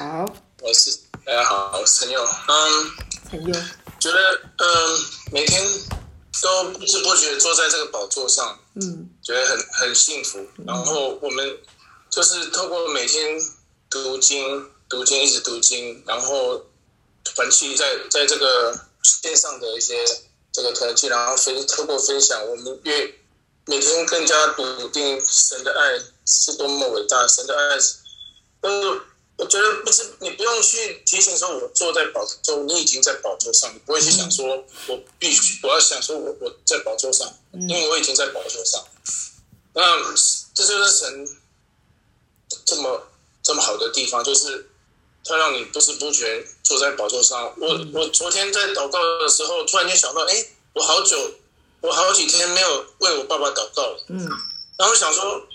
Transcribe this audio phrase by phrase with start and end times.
[0.00, 0.24] 好，
[0.62, 2.24] 我是大家好，我是陈佑。
[2.24, 2.90] 嗯，
[3.30, 3.52] 陈佑
[3.98, 4.98] 觉得嗯，
[5.30, 5.62] 每天
[6.40, 10.42] 都不知不觉坐在这个宝座上，嗯，觉得很很幸福。
[10.66, 11.58] 然后我们
[12.08, 13.38] 就是透过每天
[13.90, 16.64] 读经、读经一直读经，然后
[17.22, 20.02] 团契在在这个线上的一些
[20.50, 23.14] 这个团契，然后分透过分享，我们越
[23.66, 27.96] 每天更加笃定神的爱是多么伟大，神的爱是。
[28.62, 29.00] 呃，
[29.40, 38.84] 我觉得不是你不用去提醒说，我坐在宝座，你已经在宝座上，你不会去想说，我必须我要想说我我在宝座上，因为我已经在宝座上。
[39.72, 39.82] 那
[40.52, 41.38] 这就是神
[42.66, 43.08] 这么
[43.42, 44.68] 这么好的地方，就是
[45.24, 47.54] 他让你不知不觉坐在宝座上。
[47.56, 51.16] 我我昨天在祷告的时候，突然间想到，哎，我好久，
[51.80, 54.04] 我好几天没有为我爸爸祷告了。
[54.08, 54.28] 嗯，
[54.76, 55.46] 然后想说，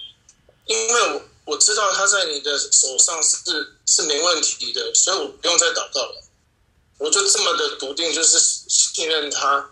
[0.66, 1.22] 因为我。
[1.46, 3.38] 我知道他在你的手上是
[3.86, 6.24] 是没问题的，所以我不用再祷告了。
[6.98, 9.70] 我就这么的笃定，就是信任他，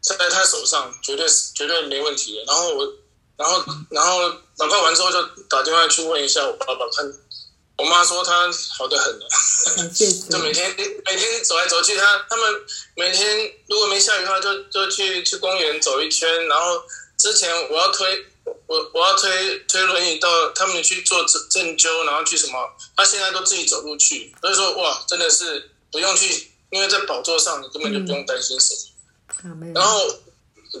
[0.00, 2.44] 在他手上绝对是绝对没问题的。
[2.44, 2.92] 然后我，
[3.36, 7.12] 然后然后祷告完之后，就打电话去问一下我爸爸，看
[7.76, 9.28] 我妈说他好的很了，
[10.30, 12.54] 就每天每天走来走去，他他们
[12.96, 16.48] 每天如果没下雨的话，就就去去公园走一圈。
[16.48, 16.82] 然后
[17.18, 18.28] 之前我要推。
[18.66, 22.58] 我我要推推轮椅到他们去做针针灸，然后去什么？
[22.96, 28.80] 他现在都自己走路去，所以说哇，真的是不用去，因为在宝座上，你根本就不用担心什么。
[29.44, 30.08] 嗯、然后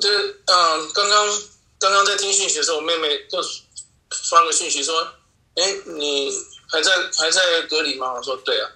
[0.00, 1.42] 是嗯，刚刚
[1.78, 3.38] 刚刚在听讯息的时候，我妹妹就
[4.30, 5.02] 发个讯息说
[5.56, 6.32] ：“哎，你
[6.70, 8.68] 还在还在隔离吗？”我说：“对啊。”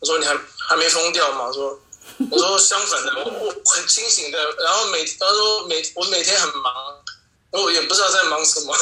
[0.00, 1.80] 我说：“你还还没疯掉吗？”我说
[2.30, 6.72] ：“我说相反的，我我很清醒的。”然后每他说每我每天很忙。
[7.62, 8.76] 我也不知道在忙什么，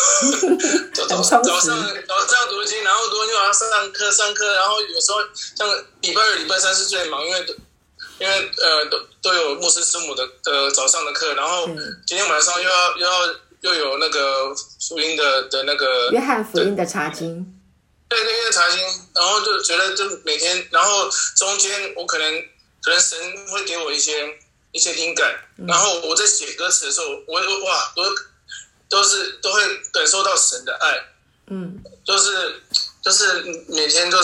[0.95, 5.19] 早早上早上读经，然后读完就要上课上课，然后有时候
[5.57, 7.47] 像礼拜二、礼拜三是最忙，因为
[8.19, 11.67] 因为呃都都有牧师师母的呃早上的课，然后
[12.07, 14.55] 今天晚上又要又要又有那个
[14.89, 17.61] 福音的的那个约翰福音的查经，
[18.09, 18.79] 对对，因为查经，
[19.15, 22.43] 然后就觉得就每天，然后中间我可能
[22.83, 23.19] 可能神
[23.53, 24.39] 会给我一些
[24.73, 25.35] 一些灵感，
[25.69, 28.03] 然后我在写歌词的时候，我哇我。
[28.95, 31.05] 都是都会感受到神的爱，
[31.49, 32.63] 嗯，就是
[33.03, 34.17] 就是每天都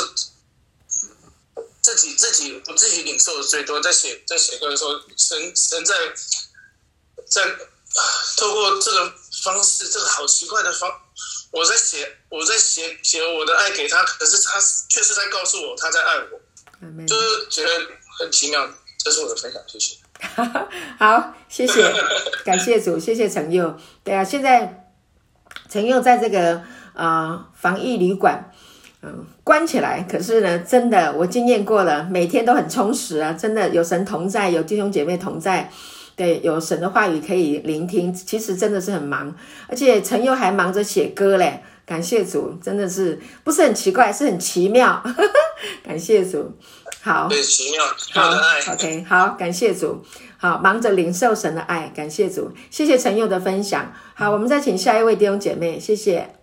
[1.83, 6.15] 自己自己我自己领受的最多，在写在写歌的时候，神神在
[7.27, 7.57] 在
[8.37, 10.89] 透过这个方式，这个好奇怪的方，
[11.51, 16.41] 我在写我在写写我的爱给他，可是他却是在告诉我他在爱我，
[16.81, 17.87] 嗯、就是觉得
[18.21, 18.73] 很奇妙。
[19.03, 19.97] 这是我的分享，谢谢。
[20.99, 21.83] 好，谢谢，
[22.45, 23.75] 感谢主，谢谢陈佑。
[24.05, 24.87] 对啊，现在
[25.69, 26.57] 陈佑在这个
[26.95, 28.51] 啊、呃、防疫旅馆，
[29.03, 30.03] 嗯、呃，关起来。
[30.09, 35.71] 可是呢，真的我经验过了，每天都很充实啊，真的有神同在，有弟兄姐妹同在，
[36.17, 38.13] 对，有神的话语可以聆听。
[38.13, 39.35] 其实真的是很忙，
[39.69, 41.63] 而且陈佑还忙着写歌嘞。
[41.87, 45.03] 感谢主，真的是不是很奇怪，是很奇妙。
[45.83, 46.57] 感谢主。
[47.03, 48.61] 好，对，奇妙，好的爱。
[48.75, 50.05] OK，好，感谢主。
[50.37, 53.93] 好，忙着领受神的爱，感谢主，谢谢陈佑的分享。
[54.15, 56.35] 好，我们再请下一位弟兄姐妹，谢谢。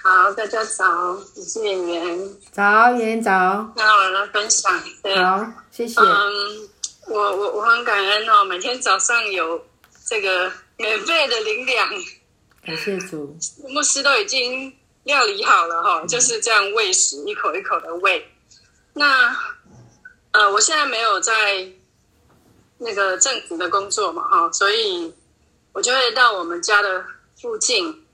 [0.00, 0.86] 好，大家早，
[1.34, 2.36] 我是演员。
[2.52, 3.30] 早，演员早。
[3.74, 4.72] 那我来分享。
[5.02, 6.00] 对，好，谢谢。
[6.00, 6.70] 嗯，
[7.08, 9.60] 我我我很感恩哦，每天早上有
[10.06, 11.88] 这个免费的灵粮。
[12.64, 13.36] 感谢主。
[13.66, 14.72] 牧师都已经
[15.02, 18.24] 料理好了哈、哦，就是这样喂食，一口一口的喂。
[18.92, 19.36] 那
[20.30, 21.68] 呃，我现在没有在
[22.78, 25.12] 那个政府的工作嘛哈，所以
[25.72, 27.04] 我就会到我们家的
[27.42, 28.06] 附近，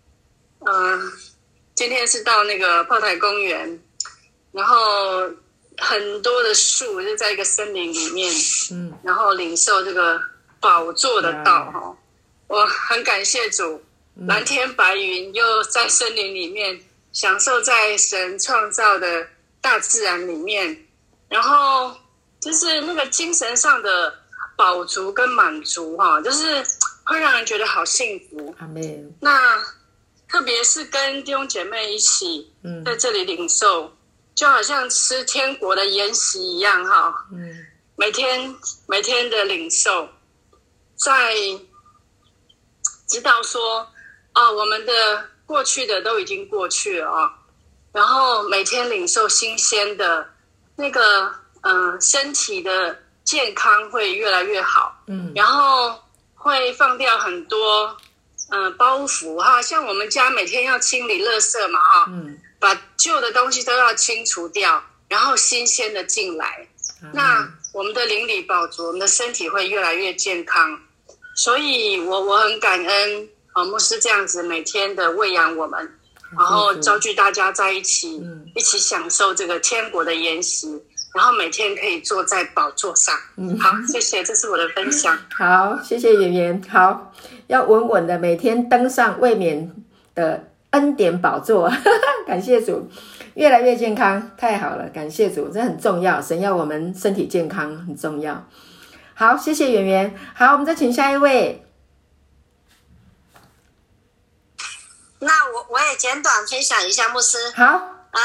[0.61, 1.13] 嗯、呃。
[1.75, 3.83] 今天是到那个炮台公园，
[4.53, 4.77] 然后
[5.77, 8.33] 很多的树就在一个森林里面，
[8.71, 10.21] 嗯，然后领受这个
[10.61, 11.97] 宝座的道哈、嗯，
[12.47, 13.83] 我很感谢主，
[14.29, 16.81] 蓝天白云又在森林里面
[17.13, 19.27] 享受在神创造的
[19.61, 20.87] 大自然里面，
[21.29, 21.93] 然后
[22.41, 24.15] 就是那个精神上的
[24.57, 26.65] 饱足跟满足哈，就是
[27.03, 28.55] 会让人觉得好幸福。
[29.21, 29.61] 那。
[30.35, 32.53] 特别是跟弟兄姐妹一起
[32.85, 33.93] 在这里领受，嗯、
[34.35, 37.25] 就好像吃天国的筵席一样哈。
[37.33, 37.65] 嗯，
[37.95, 38.53] 每天
[38.89, 40.09] 每天的领受，
[40.97, 41.37] 在
[43.07, 43.87] 知道说
[44.33, 44.93] 啊，我们的
[45.47, 47.33] 过去的都已经过去了啊，
[47.93, 50.29] 然后每天领受新鲜的
[50.75, 55.01] 那个嗯、呃，身体的健康会越来越好。
[55.07, 55.97] 嗯，然后
[56.35, 57.97] 会放掉很多。
[58.55, 66.69] 嗯、呃，包袱哈，像我们家每天要清理垃圾嘛，哈，嗯，把旧的东西都要清除掉，然后新鲜的进来，
[67.03, 70.79] 嗯、那我们的邻里宝足，我们的身体会越来越健康。
[71.35, 75.99] 所以我我很感恩啊，牧师这样子每天的喂养我们，
[76.37, 80.81] 然后召集大家在一起，嗯、一起享受这个天国的筵席，
[81.15, 83.15] 然后每天可以坐在宝座上。
[83.37, 85.17] 嗯，好，谢谢，这是我的分享。
[85.39, 86.63] 好，谢谢圆圆。
[86.69, 87.13] 好。
[87.47, 89.71] 要稳稳的每天登上未免
[90.15, 91.71] 的恩典宝座，
[92.27, 92.91] 感谢主，
[93.35, 98.49] 越来越健康，太好了，感谢主，这很重要，神要我们身体健康很重要。
[99.15, 100.19] 好，谢谢圆圆。
[100.35, 101.67] 好，我们再请下一位。
[105.19, 107.37] 那我我也简短分享一下，牧师。
[107.55, 107.94] 好。
[108.15, 108.21] 啊、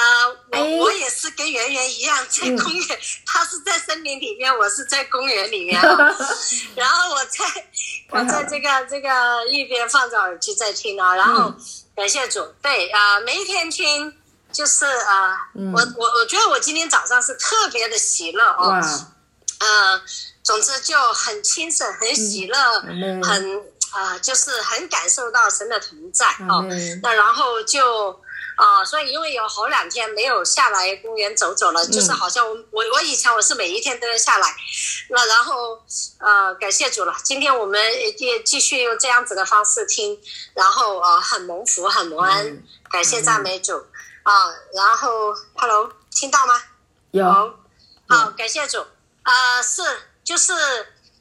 [0.51, 5.81] 呃，我我也是跟圆圆一样，在公园，嗯、他是在森林里面，我是在公园里面。
[6.77, 7.45] 然后我在
[8.11, 9.09] 我在这个这个
[9.47, 11.51] 一边放着耳机在听啊，然后
[11.95, 14.15] 感谢主，对啊、呃，每一天听
[14.51, 18.79] 就是啊，呃嗯、我我我觉得我今天早上是特别的喜乐哦，
[19.57, 20.01] 嗯、呃，
[20.43, 22.57] 总之就很清醒，很喜乐，
[22.87, 23.57] 嗯、很
[23.91, 28.21] 啊、呃，就是很感受到神的同在哦，嗯、那然后就。
[28.59, 34.53] 啊、呃，所以因为有好两天没有下来公园走走了，嗯、就是好像我我我以前我是每一天都要下来，
[35.09, 35.81] 那然后
[36.19, 37.81] 呃感谢主了，今天我们
[38.19, 40.19] 也继续用这样子的方式听，
[40.53, 43.77] 然后呃很蒙福很蒙恩，嗯、感谢赞美主
[44.23, 46.61] 啊、呃，然后 Hello 听到吗？
[47.11, 47.25] 有，
[48.09, 48.81] 好感谢主
[49.23, 49.81] 啊、呃，是
[50.23, 50.53] 就是。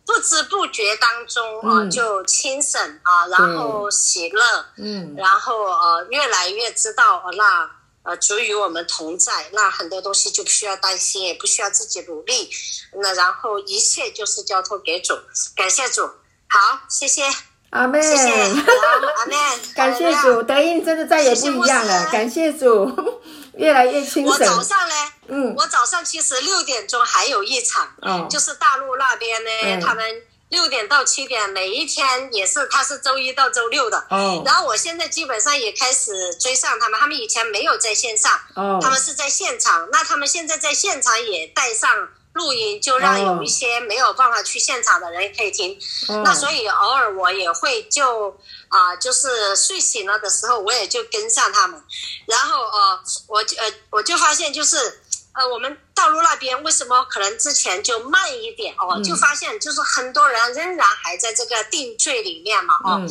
[0.08, 7.70] 不知不觉当中啊，就轻省啊，然后喜乐，嗯，然后呃，越来越知道那
[8.04, 12.48] 呃主与我们同在，那很多东西就不需要担心，也不需要自己努力，
[12.94, 15.14] 那然后一切就是交托给主，
[15.54, 16.06] 感谢主，
[16.48, 17.24] 好，谢谢，
[17.68, 19.36] 阿妹，谢谢，阿妹，
[19.76, 22.90] 感谢主，德音真的再也不一样了，感谢主。
[23.58, 24.30] 越来越清楚。
[24.30, 24.94] 我早上呢，
[25.28, 42.08] 嗯，我早上其实六点钟还有一场，哦，就是大陆那边呢，嗯、他们六点到七点，每一天也是，他是周一到周六的，哦，然后我现在基本上也开始追上他们，他们以前没有在线上，哦，他们是在现场，那他们现在在现场也带上。
[42.34, 45.76] 录音就让有一些没有办法去现场的人可以听，
[46.08, 48.30] 哦、那所以偶尔我也会就
[48.68, 51.82] 啊、呃，就是睡醒了的时候，我也就跟上他们，
[52.26, 55.00] 然后呃，我就呃我就发现就是
[55.38, 63.08] 呃，我们道路那边为什么可能之前就慢一点哦，嗯、就发现就是很多人仍然还在这个定罪里面嘛哦，嗯、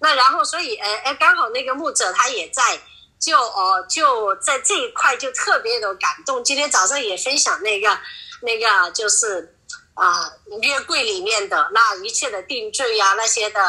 [0.00, 2.80] 那然后所以呃哎刚好那个牧者他也在，
[3.18, 7.98] 就哦、呃、就在这一块就特别的感动，今天早上也分享那个。
[8.42, 9.54] 那个就是
[9.92, 13.60] 啊、呃，约柜里面的那一切的定罪呀、啊，那些的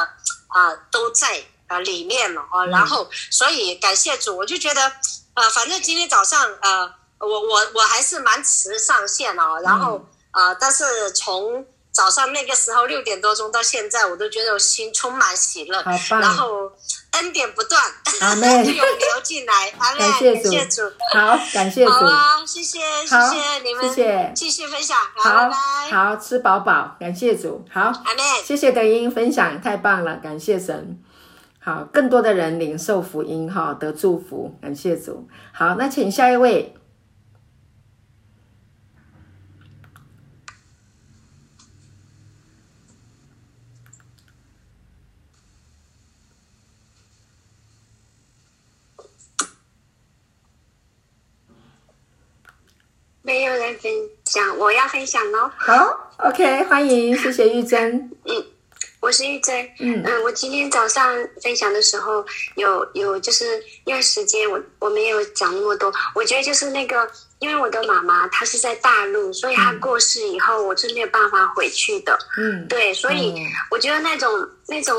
[0.48, 2.66] 啊、呃，都在啊、呃、里面了啊。
[2.68, 9.60] 然后，所以感谢主，我就觉得啊、呃，反正今天早上呃，我我我还是蛮迟上线哦。
[9.64, 15.84] 然后啊、呃，但是从早上那个时候六点多钟到现在，我都觉得我心充满喜乐。
[16.10, 16.72] 然后。
[17.12, 17.84] 恩典不断，
[18.22, 20.82] 阿妹就流进来，阿 妹感谢主，
[21.14, 25.50] 好，感谢主，好，谢谢，谢谢你们，谢谢，继续分享，好，
[25.92, 30.98] 好，吃饱饱，感谢主，好，阿妹，谢谢德音分享，太棒了，感谢神，
[31.60, 36.74] 好，更多的人领受福音哈，得祝福，感谢主，好，那请下一位。
[53.24, 53.92] 没有人分
[54.26, 55.50] 享，我要分享喽。
[55.58, 57.96] 好，OK，欢迎，谢谢玉珍。
[58.26, 58.46] 嗯，
[59.00, 59.60] 我是玉珍。
[59.80, 65.92] 嗯嗯、呃，我今天早上分享的时候，有有就是因为时间我我没有讲那么多。
[66.14, 72.16] 我觉得就是那个，因为我的妈妈她是在大陆，所以她过世以后，我是没有办法回去的。
[72.38, 73.34] 嗯，对，所以
[73.72, 74.96] 我觉得那种那种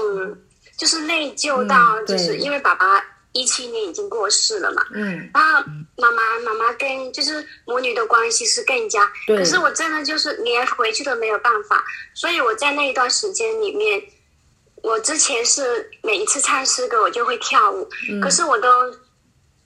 [0.76, 3.00] 就是内疚到，就是因为爸爸。
[3.32, 5.64] 一七年已经过世了嘛，嗯，然后
[5.96, 11.82] 妈妈妈妈跟就是母女的关系是更加，对可是我真的就是连回去都没有办法，
[12.14, 14.02] 所以我在那一段时间里面，
[14.82, 18.68] 我之前是每一次唱诗歌我就会跳舞，嗯、可是我都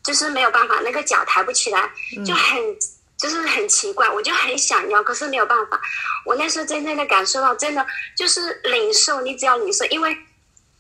[0.05, 1.91] 就是没有办法，那个脚抬不起来，
[2.25, 2.77] 就很、嗯、
[3.19, 5.81] 就是很奇怪，我就很想要，可是没有办法。
[6.25, 7.85] 我那时候真正的感受到，真的
[8.17, 10.17] 就是领受，你只要领受，因为。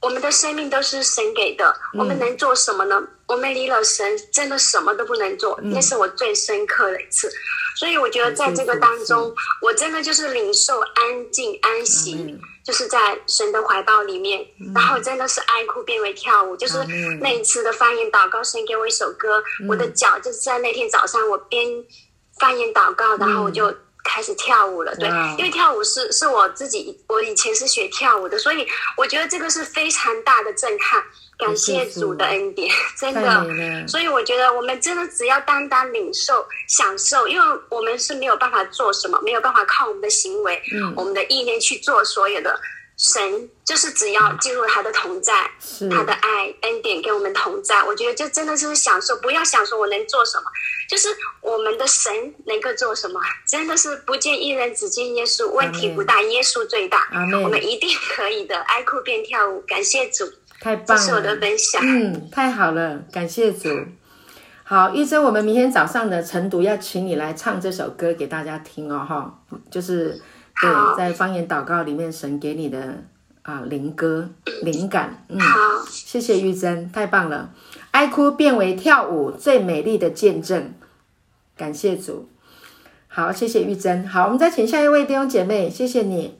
[0.06, 2.96] 我们的生命都是神给的，我们能做什么呢？
[2.96, 5.58] 嗯、我们离了神，真的什么都不能做。
[5.60, 7.28] 嗯、那是我最深刻的一次，
[7.74, 16.56] 所以我觉得在这个当中，我真的就是领受安静安息，嗯、就是在神的怀抱里面，嗯、然后真的是爱哭变为跳舞。
[16.56, 16.78] 就是
[17.20, 21.66] 那一次的方言祷告，神给我一首歌，嗯、我的脚就是在那天早上，我边
[22.38, 23.74] 方言祷告，然后我就。
[24.06, 31.02] 开始跳舞了，对，因为跳舞是是我自己，我以前是学跳舞的，所以我觉得这个是非常大的震撼。
[31.38, 33.86] 感谢主的恩典， 真的。
[33.86, 42.58] 所以我觉得我们真的只要单单领受、享受，因为我们是没有办法做什么，没有办法靠我们的行为、嗯、我们的意念去做所有的。
[42.96, 45.32] 神就是只要进入他的同在，
[45.90, 49.16] 他的爱恩典跟我们同在，我觉得就真的是享受。
[49.16, 50.44] 不要想说我能做什么，
[50.88, 51.08] 就是
[51.40, 57.08] 我们的神能够做什么，真的是不见一人，只见耶稣，问题不大，耶稣最大。
[57.42, 60.24] 我们一定可以的，爱哭变跳舞，感谢主，
[60.60, 61.82] 太棒了，这是我的分享。
[61.84, 63.68] 嗯，太好了，感谢主。
[64.62, 70.22] 好，玉珍，我们明天早上的晨读要请你来唱这首歌给大家听哦，哈，就是。
[70.58, 73.04] 对，在方言祷告里面，神给你的
[73.46, 74.28] 啊灵歌
[74.62, 77.54] 灵感，嗯，好谢谢玉珍，太棒了，
[77.92, 80.74] 哀哭变为跳舞，最美丽的见证，
[81.56, 82.28] 感谢主，
[83.06, 86.36] 好，谢谢玉珍，好，我们再请下一位弟兄姐妹，谢谢你，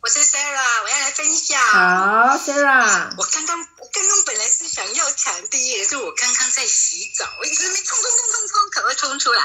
[0.00, 9.42] 我是 Sarah，我要来分享，好，Sarah，我刚刚我刚刚本来是想要抢第一，是我刚刚在洗澡，我一直没冲冲冲冲冲，可不可以冲出来？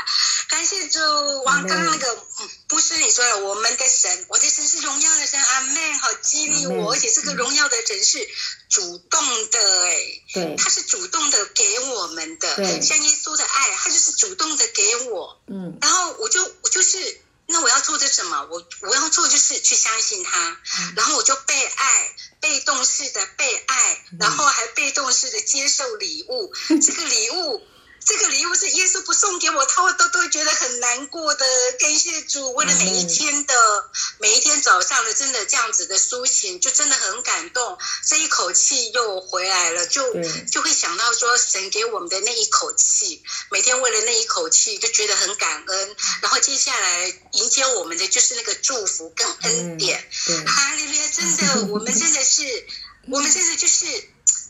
[0.48, 1.00] 感谢主，
[1.44, 2.08] 王刚刚那个，
[2.40, 8.28] 嗯，不是你说的，我们的神，我的神是荣耀的神，阿门，好激励我，而且这个荣耀的神是
[8.70, 9.98] 主动的，哎，
[10.34, 18.48] 对，他是主动的给我们的，对，像耶稣的爱，他就是主动的给我，嗯，然后我就我就是，那我要做的什么？
[18.50, 27.62] 我我要做就是去相信他，嗯，然后我就被爱，被动式的被爱，然后还被动式的接受礼物，嗯， 这个礼物。
[28.06, 31.46] 这个礼物是耶稣不送给我，他会都都会觉得很难过的。
[31.80, 37.78] 感谢主，为了每一天的、嗯、每一天早上的真的这样子的苏醒，就真的很感动。
[38.06, 45.96] 这一口气又回来了，就、嗯、就会想到说神给我们的那一口气，每天为了那一口气就觉得很感恩。
[46.22, 50.08] 然后接下来迎接我们的就是那个祝福跟恩典。
[50.46, 51.08] 哈利路亚！
[51.10, 52.68] 真的，我们真的是，
[53.10, 53.86] 我们真的就是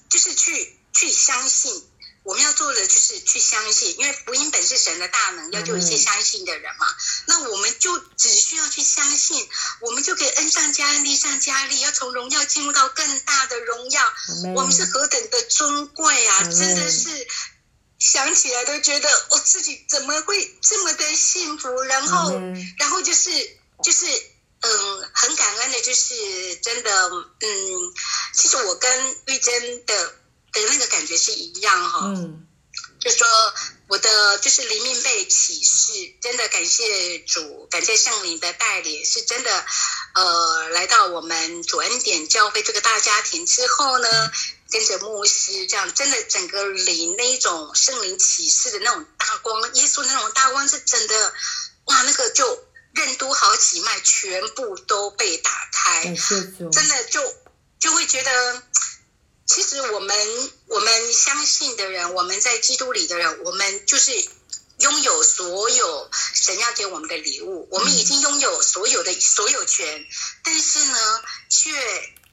[0.09, 1.87] 就是去去相信。
[2.25, 6.87] 我们要做的就是去相信，因为福音本是神的大能，要救一切相信的人嘛。
[7.27, 9.47] 那我们就只需要去相信，
[9.81, 14.13] 我们就可以恩上加恩，利上加利，要从荣耀进入到更大的荣耀。
[14.55, 16.43] 我们是何等的尊贵啊！
[16.45, 17.27] 真的是
[17.99, 21.69] 想起来都觉得我自己怎么会这么的幸福？
[21.83, 22.31] 然后，
[22.79, 23.29] 然后就是
[23.83, 24.07] 就是
[24.61, 27.93] 嗯，很感恩的，就是真的嗯，
[28.33, 30.15] 其实我跟玉珍的。
[30.63, 32.45] 的那个感觉是一样哈，嗯，
[32.99, 33.27] 就说
[33.87, 39.65] 我的就是灵命被启示，真的感谢主，感谢圣灵的带领，是真的，
[40.13, 44.31] 呃，来到我们主恩典教会这个大家庭之后呢，
[44.71, 51.33] 跟着牧师这样，真的整个灵那一种圣灵启示的那种大光，耶稣那种大光是真的，
[51.85, 56.15] 哇，那个就任督好几脉全部都被打开，
[56.71, 57.21] 真的就
[57.79, 58.63] 就会觉得。
[59.47, 64.11] 其实我们我们相信的人，我们在基督里的人，我们就是
[64.79, 70.05] 拥有所有神要给我们的礼物，我们已经拥有所有的所有权，
[70.43, 71.71] 但是呢，却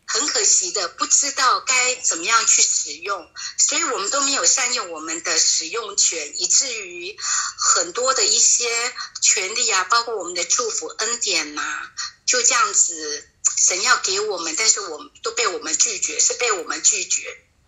[0.07, 7.16] 很可惜的不知道该怎么样去使用，所以我们都没有善用我们的使用权，以至于
[7.59, 11.92] 很多的一些权利啊，包括我们的祝福恩典呐、啊，
[12.26, 13.28] 就这样子。
[13.56, 17.22] 神要给我们，但是我们都被我们拒绝，是被我们拒绝。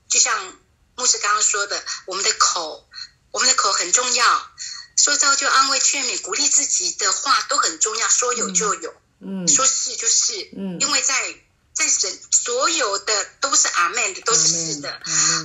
[0.09, 0.57] 就像
[0.97, 2.89] 牧师刚刚说的，我们的口，
[3.33, 4.51] 我们的口很重要，
[4.97, 8.09] 说造就、安慰、劝勉、鼓励自己的话都很重要。
[8.09, 11.35] 说有就有，嗯，说是就是，嗯，因为在
[11.73, 15.01] 在神所有的都是阿门的，都是是的。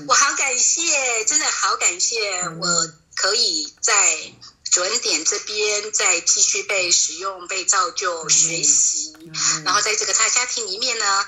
[0.08, 4.34] 我好感谢，真的好感谢，我可以在。
[4.72, 9.14] 主恩典这边再继续被使用、被造就、学习，
[9.66, 11.26] 然后在这个大家庭里面呢，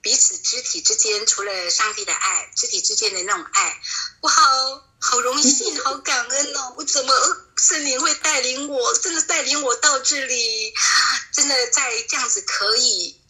[0.00, 3.80] 彼此肢体之间，除了上帝的爱，肢体之间的那种爱，
[4.20, 4.42] 我好
[5.00, 6.74] 好荣幸、好感恩哦！
[6.76, 7.14] 我怎么
[7.56, 10.72] 圣灵会带领我，真的带领我到这里，
[11.32, 13.20] 真的在这样子可以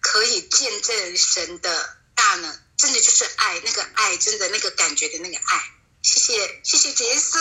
[0.00, 5.70] 可以见证神的大呢，真的就是爱，那个爱，真的那个感觉的那个爱。
[6.04, 7.38] 谢谢，谢谢杰叔，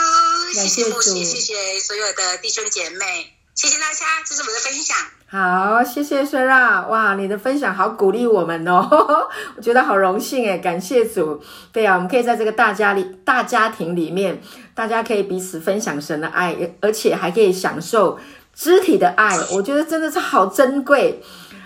[0.53, 4.95] 谢谢父亲，谢谢所有的弟兄姐妹，谢谢大家，这是我的分享。
[5.27, 8.87] 好，谢谢 Sarah，哇，你的分享好鼓励我们哦，
[9.57, 11.43] 我觉得好荣幸诶，感谢主。
[11.73, 14.41] 对啊，我们可以在这个大家里大家庭里面，
[14.73, 18.17] 大家可以彼此分享神的爱，而且还可以享受
[18.55, 21.21] 肢体的爱，我觉得真的是好珍贵，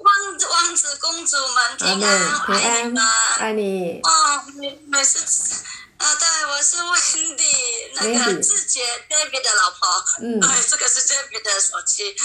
[0.09, 4.01] 王子、王子、公主们平安，平安，爱你。
[4.03, 5.65] 哦，每每次。
[5.99, 10.05] 啊，对，我是 Wendy，那个志杰 David 的老婆。
[10.21, 12.17] 嗯，对，这个是 David 的手机。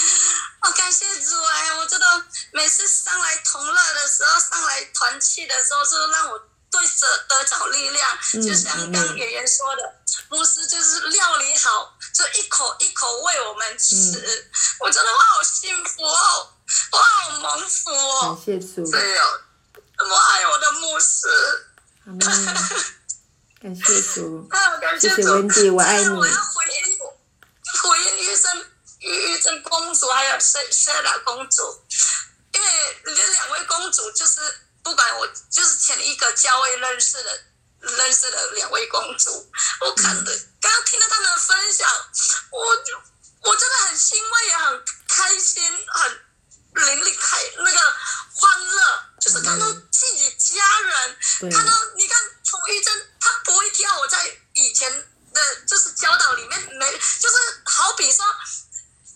[0.62, 2.22] 我、哦、感谢主哎，我知道
[2.52, 6.38] 每次上来同乐的时候，上来团契的时候，是让我
[6.70, 8.18] 对着得着力量。
[8.34, 9.82] 嗯、就像刚刚圆圆说的，
[10.28, 13.94] 牧师就是料理好，就一口一口喂我们吃。
[13.94, 16.48] 嗯、我真的我好幸福哦，
[16.92, 18.34] 我好蒙福哦。
[18.34, 18.90] 感谢主。
[18.90, 19.40] 对哦，
[19.98, 21.28] 这么爱我的牧师。
[22.06, 22.18] 嗯
[23.64, 24.46] 感谢主，
[25.00, 26.08] 谢谢温蒂，我爱你。
[26.10, 26.98] 我要回应，
[27.82, 31.62] 回应玉珍、玉珍公主还有塞塞拉公主，
[32.52, 32.68] 因为
[33.06, 34.40] 这两位公主就是
[34.82, 37.42] 不管我，就是前一个教会认识的、
[37.80, 39.50] 认识的两位公主。
[39.80, 41.86] 我看的刚刚听到他们的分享，
[42.50, 42.98] 我就
[43.42, 46.24] 我真的很欣慰，也很开心，很
[46.86, 47.94] 灵里开那个
[48.32, 53.10] 欢乐，就是看到自己家人，嗯、看到你看从玉珍。
[53.20, 54.90] 他不会跳，我在以前
[55.32, 58.22] 的就是教导里面没，就是好比说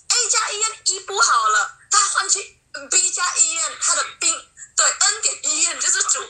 [0.09, 2.59] A 家医院医不好了，他换去
[2.91, 4.35] B 家医院，他的病
[4.77, 6.27] 对 N 点医院就是主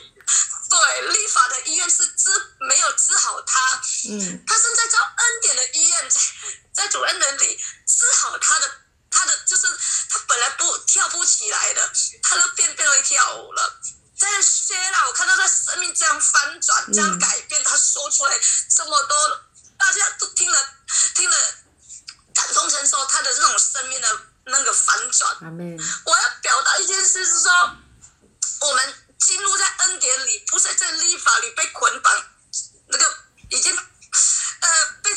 [0.69, 6.19] 对立法的医院是治没有治好他，嗯，他现在叫恩典的医院，在
[6.73, 8.71] 在主恩人里治好他的
[9.09, 9.67] 他的就是
[10.09, 11.91] 他本来不跳不起来的，
[12.23, 13.79] 他都变变会跳舞了。
[14.15, 18.39] 在谢啦，我看到他生命这样翻转，这样改变，他说出来
[18.69, 19.41] 这么多，
[19.77, 20.69] 大家都听了
[21.15, 21.37] 听了
[22.33, 25.37] 感同身受，他的这种生命的那个反转。
[26.05, 27.51] 我要表达一件事是说，
[28.59, 32.25] 我们进入在恩典里，不是在立法里被捆绑，
[32.87, 33.17] 那个
[33.49, 34.67] 已经呃
[35.03, 35.13] 被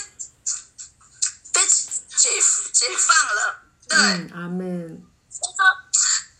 [1.52, 1.66] 被
[2.16, 3.62] 解解放了。
[3.88, 3.98] 对，
[4.34, 5.08] 阿门。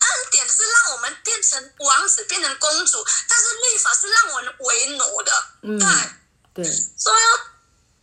[0.03, 5.44] 恩典是让我们变成王子，变成公主，但是立法是让我们为奴的。
[5.62, 6.72] 嗯、对，对。
[6.96, 7.22] 所以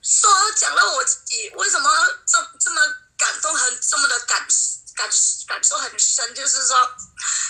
[0.02, 1.90] 说讲到我自己为什么
[2.26, 2.82] 这这么
[3.18, 4.48] 感动，很这么的感
[5.00, 5.10] 感
[5.48, 6.92] 感受很深，就是说，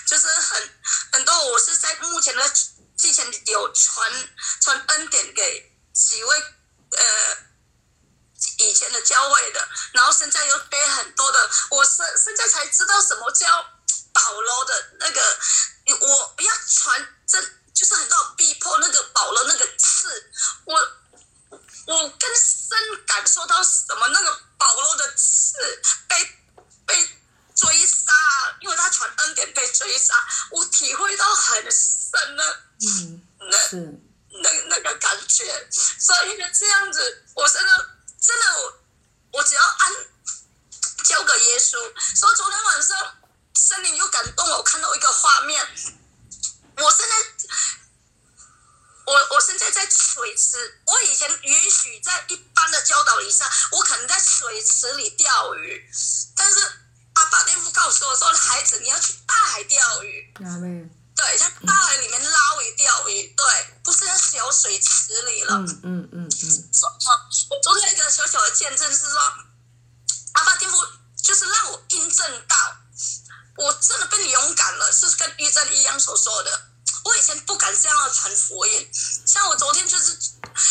[0.05, 0.69] 就是很
[1.13, 2.47] 很多我是在目前的
[2.95, 4.29] 之前有传
[4.61, 6.37] 传恩典给几位
[6.91, 7.37] 呃
[8.59, 13.47] 以前的教会的，然后现在又背很多的，我现现在才知道什么叫。
[14.11, 15.39] 保罗的那个，
[16.01, 20.31] 我不要传真，就是很多逼迫那个保罗那个刺，
[20.65, 20.75] 我
[21.85, 24.07] 我更深感受到什么？
[24.07, 25.57] 那个保罗的刺
[26.07, 26.15] 被
[26.85, 27.18] 被
[27.59, 28.13] 追杀，
[28.61, 30.15] 因为他传恩典被追杀，
[30.51, 33.57] 我体会到很深的，嗯，那
[34.41, 37.89] 那那个感觉，所以呢这样子，我真的
[38.21, 38.79] 真的我
[39.33, 39.93] 我只要按
[41.03, 41.71] 交给耶稣，
[42.15, 43.15] 所以昨天晚上。
[43.51, 45.67] 森林又感动了，我看到一个画面。
[46.77, 47.15] 我现在，
[49.05, 50.81] 我我现在在水池。
[50.85, 55.87] 我以前允许在一般的教导以上，我可能在水池里钓鱼。
[56.35, 56.59] 但是
[61.15, 63.27] 对，在大海里面捞鱼钓鱼。
[63.35, 63.45] 对，
[63.83, 65.55] 不是在小水池里了。
[65.55, 66.69] 嗯嗯嗯嗯。
[67.49, 69.19] 我昨天一个小小的见证是说，
[70.33, 70.77] 阿爸天父
[71.21, 72.55] 就是让我印证到。
[73.57, 76.61] 我真的变勇敢了，是跟玉珍一样所说的。
[77.03, 78.89] 我以前不敢这样传福音，
[79.25, 80.17] 像我昨天就是，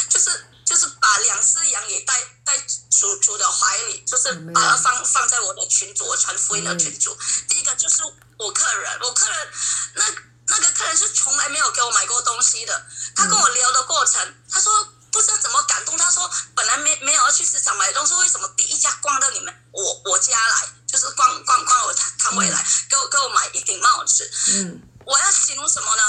[0.08, 2.58] 就是就是把两只羊也带带
[2.90, 7.14] 主主的怀里，就是把它放放在我的群主，我传福音的群主。
[7.46, 8.02] 第一个就是
[8.38, 9.48] 我客人，我客人
[9.94, 10.04] 那
[10.46, 14.72] 那个客人是从来没有给我买过东西的，他跟我聊的过程，他说
[15.12, 20.68] 不知道怎么感动，他说本来没没有要去市场买东西，为什么第一家逛到你们我我家来？
[20.86, 24.30] 就是逛逛逛，我摊位来给我给我买一顶帽子。
[24.48, 26.02] 嗯，我要形容什么呢？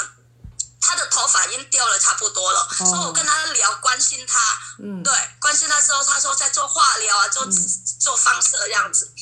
[0.81, 4.39] 他的头发已经掉了差不多了，所以我跟他聊，关心他，
[4.81, 7.45] 嗯，对，关心他之后，他说在做化疗啊，做
[7.99, 9.13] 做放射这样子，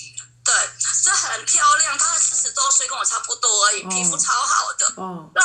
[0.48, 0.56] 对，
[1.04, 5.44] 这很漂亮，她四十多岁，跟我差不多而已，皮肤超好的，哦，对，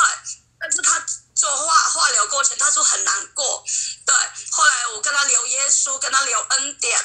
[0.57, 3.65] 但是她做化化疗过程，她说很难过，
[4.05, 4.15] 对，
[4.51, 6.97] 后来我跟她聊耶稣，跟她聊恩典，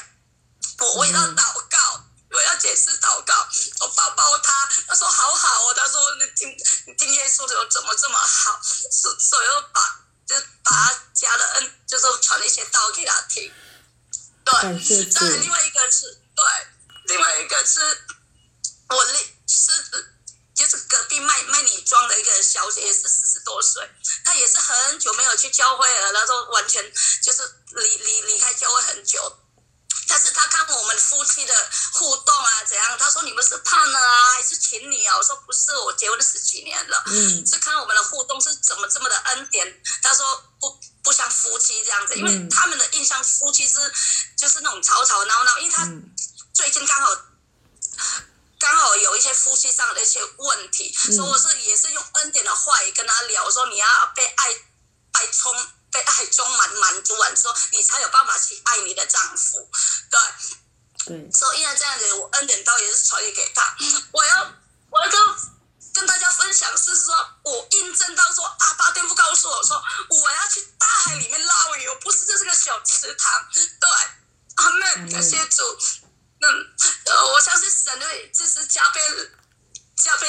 [0.78, 2.04] 我为她祷告。
[2.30, 3.48] 我要解释祷告，
[3.80, 6.54] 我抱抱他，他说好好哦，他说你听
[6.86, 9.80] 你听耶稣的怎么这么好，所所以我把
[10.26, 13.50] 就把他加的恩，就是传一些道给他听。
[14.44, 16.20] 对，但是另外一个是
[17.68, 17.80] 是
[18.88, 20.12] 我那是
[20.54, 23.88] 就是隔壁卖卖女装的一个小姐，也是四十多岁，
[24.24, 26.82] 她也是很久没有去教会了，然后完全
[27.22, 29.44] 就是离离离开教会很久。
[30.10, 32.96] 但是他看我们夫妻的互动啊，怎样？
[32.98, 35.14] 他说你们是胖了啊，还是情侣啊？
[35.18, 39.82] 我说不是，我结婚十几年了，嗯，是看我们的互动是怎么这么的恩典。
[40.02, 43.74] 他说不不像夫妻这样子，因为他们的印象夫妻是
[44.34, 45.58] 就是那种吵吵闹闹。
[45.58, 45.86] 因为他
[46.54, 47.14] 最近刚好
[48.58, 54.56] 刚好有一些夫妻上的一些问题，所以我是也是用恩典的话语跟他聊，说你要被爱
[55.12, 55.54] 爱充。
[55.90, 59.70] 被爱充满满足完之后，你才有办法去爱你的丈夫，
[60.10, 60.20] 对，
[61.06, 61.32] 对。
[61.32, 63.74] 所以因为这样子，我恩典道也是传递给他。
[64.12, 64.52] 我要，
[64.90, 65.18] 我要跟
[65.94, 73.48] 跟大家分享是说，我印证到说，阿爸天父告诉我说，我要去大海里面捞鱼，我不是这是个小池塘，
[73.80, 73.90] 对。
[74.56, 75.78] 阿妹，感谢主。
[76.40, 76.46] 嗯，
[77.06, 79.00] 呃，我相信神会就是加倍
[79.96, 80.26] 加倍。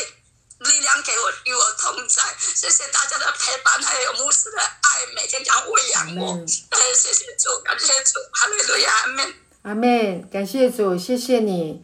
[0.60, 2.22] 力量给我，与我同在。
[2.38, 6.34] 谢谢大家的陪伴，还有牧师的爱，每天这样喂养我。
[6.34, 9.34] 哎，谢谢主，感谢主，哈利路亚，阿门。
[9.62, 11.82] 阿门，感谢主，谢谢你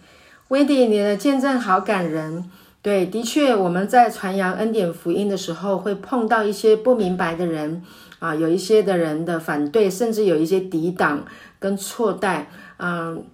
[0.50, 2.52] ，Wendy，你的见证好感人。
[2.82, 7.82] 对，的确，我们在传扬恩典福音的时候，会碰到一些不明白的人
[8.20, 11.26] 啊，有一些的人的反对，甚至有一些抵挡
[11.62, 12.52] 跟错待。
[12.78, 13.26] 嗯，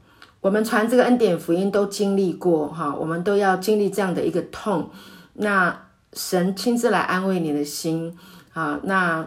[0.42, 4.90] 我们传这个恩典福音都经历过哈、我们都要经历这样的一个痛。
[5.34, 8.18] 那神亲自来安慰你的心
[8.54, 9.26] 啊，那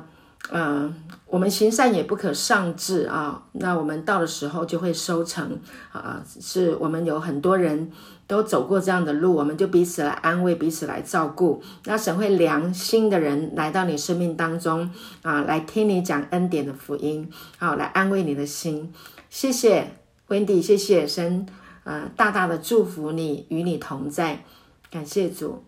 [0.50, 0.92] 呃，
[1.26, 3.44] 我们行善也不可丧志啊。
[3.52, 5.58] 那我们到的时候就会收成
[5.92, 7.90] 啊，是我们有很多人
[8.26, 11.62] 都走过这样的路，我们就彼此来安慰，彼此来照顾。
[11.84, 14.90] 那神会良心的人来到你生命当中
[15.22, 18.92] 啊，来听你讲恩典的福音，好、来安慰你的心。
[19.30, 19.96] 谢谢
[20.34, 21.46] Wendy，谢谢神，
[21.84, 24.44] 呃，大大的祝福你，与你同在，
[24.90, 25.64] 感谢主。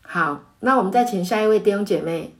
[0.00, 2.34] 好，那我们再请下一位弟兄姐妹。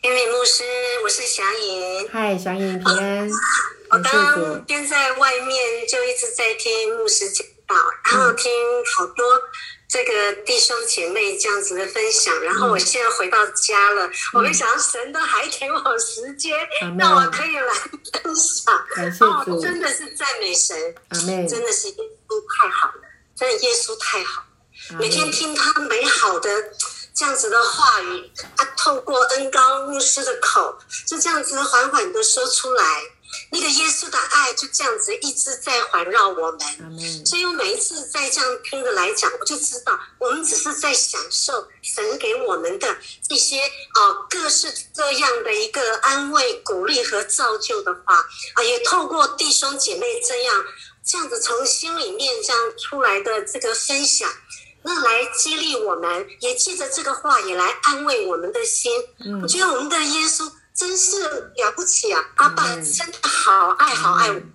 [0.00, 0.62] 天美牧师，
[1.02, 2.08] 我是祥颖。
[2.10, 3.28] 嗨，祥颖平安。
[3.90, 8.52] 我刚刚边在外面就一直在听牧师讲道，然后听
[8.96, 9.24] 好多。
[9.88, 16.54] 这个弟兄姐妹这样子的分享，然后我现在回到家了，嗯、我没想到神都还给我时间，
[16.98, 17.74] 让、嗯、我可以来
[18.22, 18.86] 分享。
[18.94, 20.94] 感谢主，哦，真的是赞美神，
[21.48, 21.94] 真的是耶
[22.28, 23.02] 稣太好了，
[23.34, 24.44] 真的耶稣太好，
[24.98, 26.50] 每天听他美好的
[27.14, 33.02] 这样子的话语，他透过恩高牧师的口，就这样子缓缓的说出来。
[33.50, 42.96] 那个耶稣的爱就这样子一直在环绕我们，所以我每一次在这样听着来讲，我就知道我们只是在享受神给我们的
[43.28, 48.16] 这些啊各式各样的一个安慰、鼓励和造就的话
[48.54, 50.64] 啊，也透过弟兄姐妹这样
[51.04, 54.30] 这样子从心里面这样出来的这个分享，
[54.82, 58.92] 那来激励我们，也借着这个话也来安慰我们的心。
[59.42, 60.50] 我觉得我们的耶稣。
[60.78, 62.24] 真是了不起啊！
[62.36, 64.34] 阿爸真的好爱好爱我。
[64.34, 64.52] 们，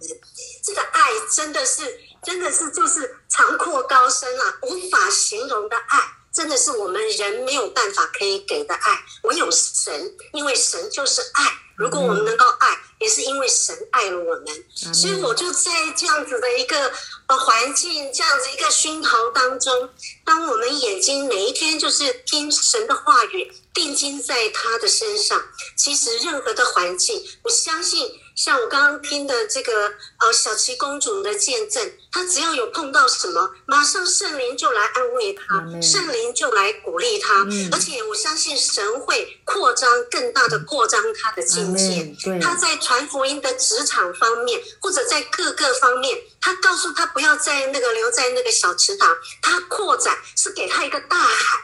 [0.63, 5.99] 这个爱真的是真的是就是长阔高深啊，无法形容的爱，
[6.33, 9.05] 真的是我们人没有办法可以给的爱。
[9.23, 11.59] 唯有神，因为神就是爱。
[11.75, 14.93] 如果我们能够爱，也是因为神爱了我们。
[14.93, 16.91] 所以我就在这样子的一个
[17.27, 19.89] 呃环境，这样子一个熏陶当中，
[20.23, 23.51] 当我们眼睛每一天就是听神的话语。
[23.73, 25.41] 定睛在他的身上，
[25.75, 42.15] 其实任何的环境，我相信，像我刚刚听的这个呃小琪公主的见证，她只要有碰到什么，马上圣灵就来安慰她，圣灵就来鼓励她，而且我相信神会扩张更大的扩张她的境界。
[42.39, 51.59] 她在传福音的职场方面，或者在各个方面，她告诉她不要在那个留在那个小池塘，她扩展是给她一个大海。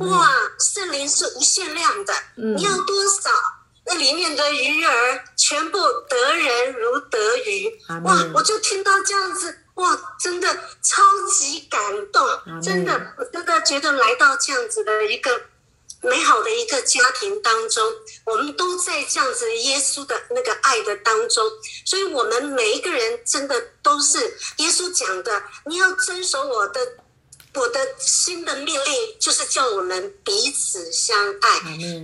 [0.00, 0.28] 哇，
[0.58, 3.30] 圣灵是无限量的，嗯、你要多少？
[3.88, 7.80] 那里面的鱼儿全部得人如得鱼。
[8.04, 10.46] 哇，我就听到这样子，哇，真的
[10.82, 11.80] 超级感
[12.12, 12.28] 动，
[12.62, 15.40] 真的，我真的觉得来到这样子的一个
[16.02, 17.82] 美好的一个家庭当中，
[18.24, 21.44] 我们都在这样子耶稣的那个爱的当中，
[21.86, 24.18] 所以我们每一个人真的都是
[24.58, 26.80] 耶稣讲的，你要遵守我的。
[27.58, 31.58] 我的新的命令就是叫我们彼此相爱。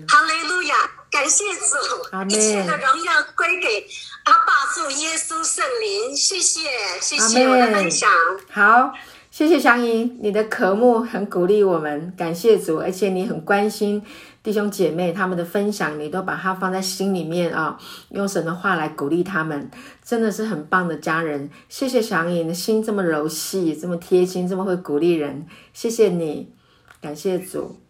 [0.08, 0.74] 哈利路亚，
[1.10, 3.86] 感谢主，一切的荣耀归给
[4.24, 6.16] 阿爸父耶稣圣灵。
[6.16, 6.68] 谢谢，
[7.00, 8.10] 谢谢我的分享。
[8.50, 8.92] 好，
[9.30, 14.04] 谢谢祥莹，你的渴慕很鼓励我们，感谢主，而且你很关心。
[14.44, 17.80] 弟兄姐妹，他们的分享你都把它放在心里面啊，
[18.10, 19.70] 用神的话来鼓励他们，
[20.04, 21.48] 真的是很棒的家人。
[21.70, 25.46] 谢谢祥颖，的心这么柔细，这么贴心，这么会鼓励人。
[25.72, 26.52] 谢谢你，
[27.00, 27.80] 感谢主。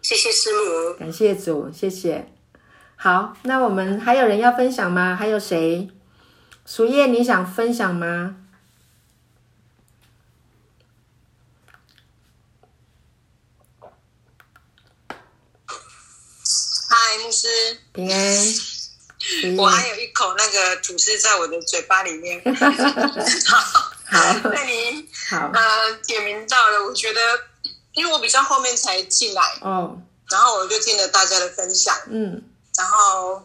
[0.00, 2.28] 谢谢师母，感谢主，谢谢。
[2.94, 5.16] 好，那我们还有人要分享吗？
[5.16, 5.90] 还有谁？
[6.64, 8.36] 淑叶，你想分享吗？
[17.26, 17.48] 牧师
[17.92, 18.36] 平安，
[19.58, 22.40] 我还有一口那个吐司在我的嘴巴里面。
[23.46, 23.58] 好，
[24.04, 25.50] 好，那你好。
[25.52, 27.20] 呃点名到了，我觉得
[27.94, 32.40] 因为我比较后面才进来哦，然后我就听了大家的分享，嗯，
[32.78, 33.44] 然后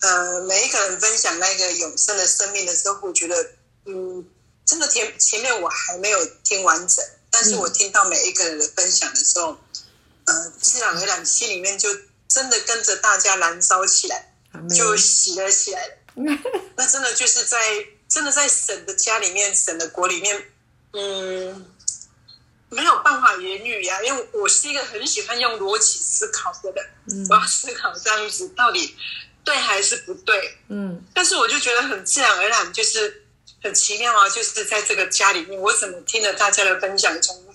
[0.00, 3.36] 呃每一个人分享那个永生的生命的时候，我觉得
[3.84, 4.26] 嗯
[4.64, 9.58] 真的前前面我还没有听完整，但是我听到每一个人的分享的时候，
[10.24, 11.90] 呃自然而然心里面就。
[12.30, 14.32] 真的跟着大家燃烧起来，
[14.72, 15.98] 就洗了起来。
[16.76, 17.58] 那真的就是在
[18.08, 20.50] 真的在神的家里面，神的国里面，
[20.92, 21.66] 嗯，
[22.68, 24.00] 没有办法言语呀。
[24.04, 28.96] 因为我是一个很喜欢用逻辑思考的人，嗯、我要思考这样子到底
[29.42, 30.58] 对还是不对。
[30.68, 33.26] 嗯，但是我就觉得很自然而然，就是
[33.62, 34.28] 很奇妙啊！
[34.28, 37.49] 就是在这个家里面，我怎么听了大家的分享中。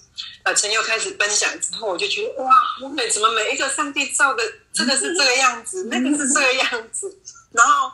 [0.46, 3.10] 呃，陈又开始分享之后，我就觉得哇，好美！
[3.10, 7.18] 怎么每一个上帝造的，这个是这个样子，那个是这个样子，
[7.52, 7.92] 然后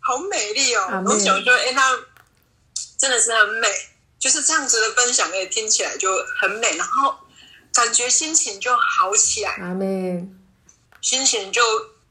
[0.00, 1.02] 好美丽哦。
[1.06, 1.98] 我想说，哎，那
[2.98, 3.68] 真的是很美，
[4.18, 7.16] 就是这样子的分享，也听起来就很美，然后
[7.72, 9.52] 感觉心情就好起来。
[9.62, 10.40] 阿门。
[11.00, 11.62] 心情就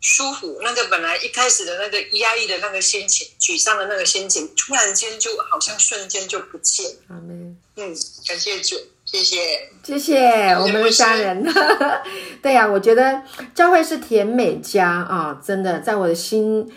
[0.01, 0.59] 舒服。
[0.63, 6.97] 那个本来一开始的那个压抑的那个心情、沮丧的那个心情，突然间就好像瞬间就不见。
[7.09, 7.55] 阿门。
[7.75, 7.95] 嗯，
[8.27, 8.75] 感谢主。
[9.13, 9.37] 谢谢，
[9.83, 11.45] 谢谢我们的家人。
[12.41, 13.21] 对呀、啊，我觉得
[13.53, 16.67] 教会是甜美家啊，真的，在我的心，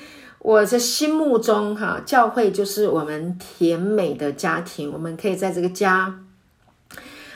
[0.40, 4.92] 我的心目中哈、啊，教会就是我们甜美的家庭。
[4.92, 6.20] 我们可以在这个家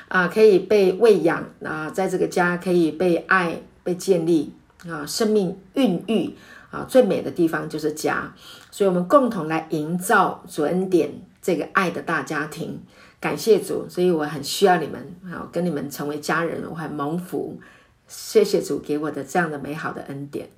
[0.09, 4.53] 啊，可以被喂养啊，在这个家可以被爱、被建立
[4.87, 6.37] 啊，生命孕育
[6.71, 8.35] 啊，最美的地方就是家。
[8.71, 11.11] 所以，我们共同来营造主恩典
[11.51, 12.81] 这个爱的大家庭。
[13.19, 17.59] 感谢主，所以我很需要你们，好跟你们成为家人，我很蒙福。
[18.07, 20.49] 谢谢主给我的这样的美好的恩典，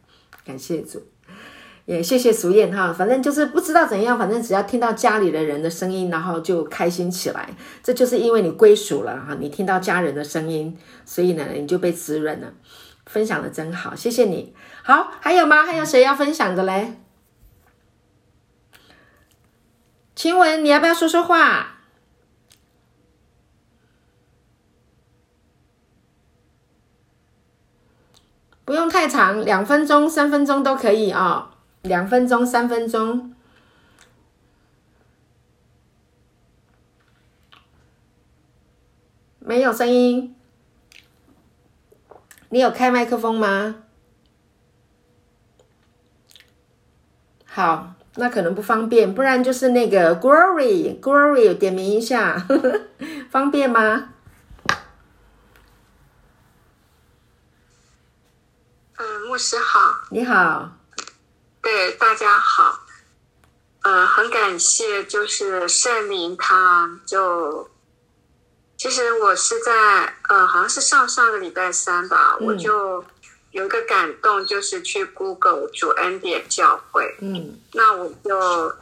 [0.45, 1.03] 感谢主，
[1.87, 2.93] 也谢谢淑燕哈。
[2.93, 7.49] 反正就是不知道怎样，反正只要听到家里的人的声音，然后就开心起来。
[7.83, 10.77] 这就是因为你归属了哈，你听到家人的声音，
[11.07, 12.53] 所以呢你就被滋润了。
[13.07, 14.55] 分享的真好，谢谢你。
[14.85, 15.65] 好，还有吗？
[15.65, 16.95] 还有谁要分享的嘞？
[20.15, 21.79] 晴雯，你要不要说说话？
[28.65, 31.49] 不用太长，两分钟、三分钟都可以啊、哦。
[31.83, 33.35] 两分钟、三分钟，
[39.41, 40.37] 没有声音。
[42.51, 43.83] 你有开麦克风吗？
[47.45, 52.81] 好，那可能不方便，不然就是那个 Glory，Glory 点名一下，呵呵，
[53.31, 54.11] 方便吗？
[58.99, 60.73] 嗯牧师好，你好，
[61.63, 62.81] 对大家好，
[63.83, 67.71] 呃，很感谢，就是圣灵他就，
[68.77, 73.05] 其实我是在呃，好像是上上个礼拜三吧，嗯、我就
[73.53, 78.77] 有一个感动，就是去 Google 主恩典教会，嗯，那我就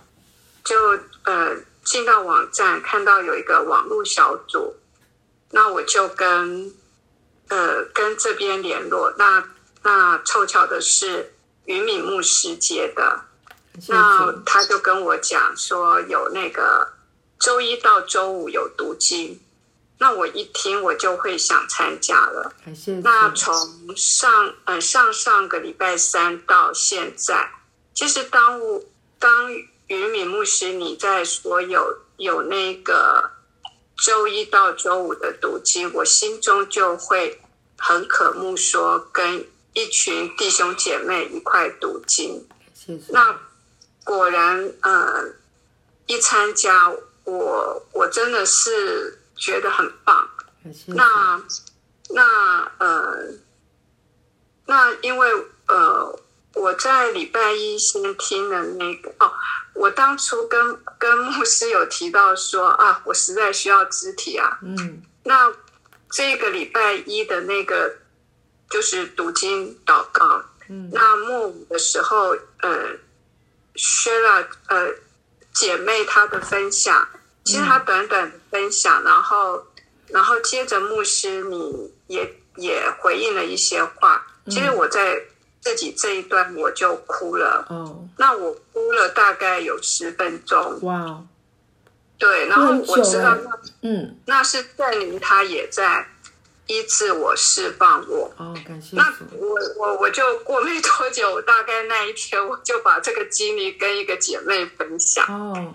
[0.65, 4.75] 就呃进到网站，看到有一个网络小组，
[5.51, 6.75] 那我就跟
[7.49, 9.45] 呃跟这边联络，那。
[9.83, 11.33] 那凑巧的是
[11.65, 13.23] 云敏牧师接的，
[13.89, 16.93] 那他就跟我讲说有那个
[17.39, 19.41] 周一到周五有读经，
[20.03, 22.55] 那我一听我就会想参加了。
[23.03, 27.51] 那从上呃上上个礼拜三到现在，
[27.93, 28.83] 其实当我
[29.19, 33.31] 当于敏牧师你在所有有那个
[33.99, 37.39] 周一到周五的读经，我心中就会
[37.77, 42.49] 很渴慕，说跟一群弟兄姐妹一块读经。
[42.73, 43.13] 谢谢。
[43.13, 43.39] 那
[44.03, 45.35] 果然，呃，
[46.07, 46.91] 一参加，
[47.25, 50.29] 我我真的是觉得很棒。
[50.87, 51.43] 那
[52.11, 53.33] 那呃，
[54.67, 55.29] 那因为
[55.67, 56.21] 呃。
[56.53, 59.33] 我在礼拜一先听了那个哦，
[59.73, 64.59] 我当初跟跟牧师有提到说啊，我实在需要肢体啊。
[64.61, 65.53] 嗯，那
[66.11, 67.99] 这个礼拜一的那个
[68.69, 70.43] 就是读经祷告。
[70.69, 72.97] 嗯，那末午的时候，呃，
[73.77, 74.93] 薛了呃
[75.55, 77.09] 姐妹她的分享，
[77.51, 79.65] 其实他短短的分享，嗯、然后
[80.09, 84.27] 然后接着牧师你也也回应了一些话。
[84.47, 85.23] 其实我在。
[85.63, 91.23] 自己这一段我就哭了，哦，那我哭了大概有十分钟，哇，
[92.17, 96.09] 对，然后我知道那，嗯，那是圣灵他也在
[96.67, 98.97] 医治我、释放我，哦，感谢。
[98.97, 105.75] 那我我我就过没多久，大概那一天我就把这个经历跟一个姐妹分享，哦，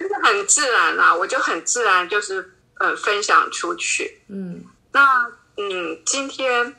[0.00, 6.74] 就是很自然啦，我就很自然就是呃分享出去，嗯，那嗯今天。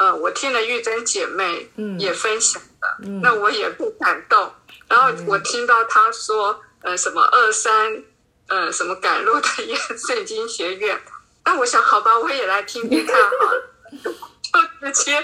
[0.00, 4.54] 呃，我听了玉珍姐妹嗯也分享的，嗯、那我也不感动。
[4.86, 8.04] 然后我听到她说，呃，什么二三，
[8.46, 11.02] 呃，什么赶路的耶 圣经学院，
[11.44, 13.74] 那我想，好吧，我也来听听看好了。
[14.80, 15.20] 就直接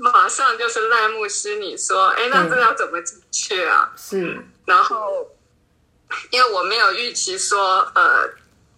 [0.00, 3.92] 马上就是赖牧师，你说，哎，那这要怎么进去啊？
[3.98, 4.42] 是。
[4.64, 5.28] 然后，
[6.30, 8.28] 因为我没有预期说，呃，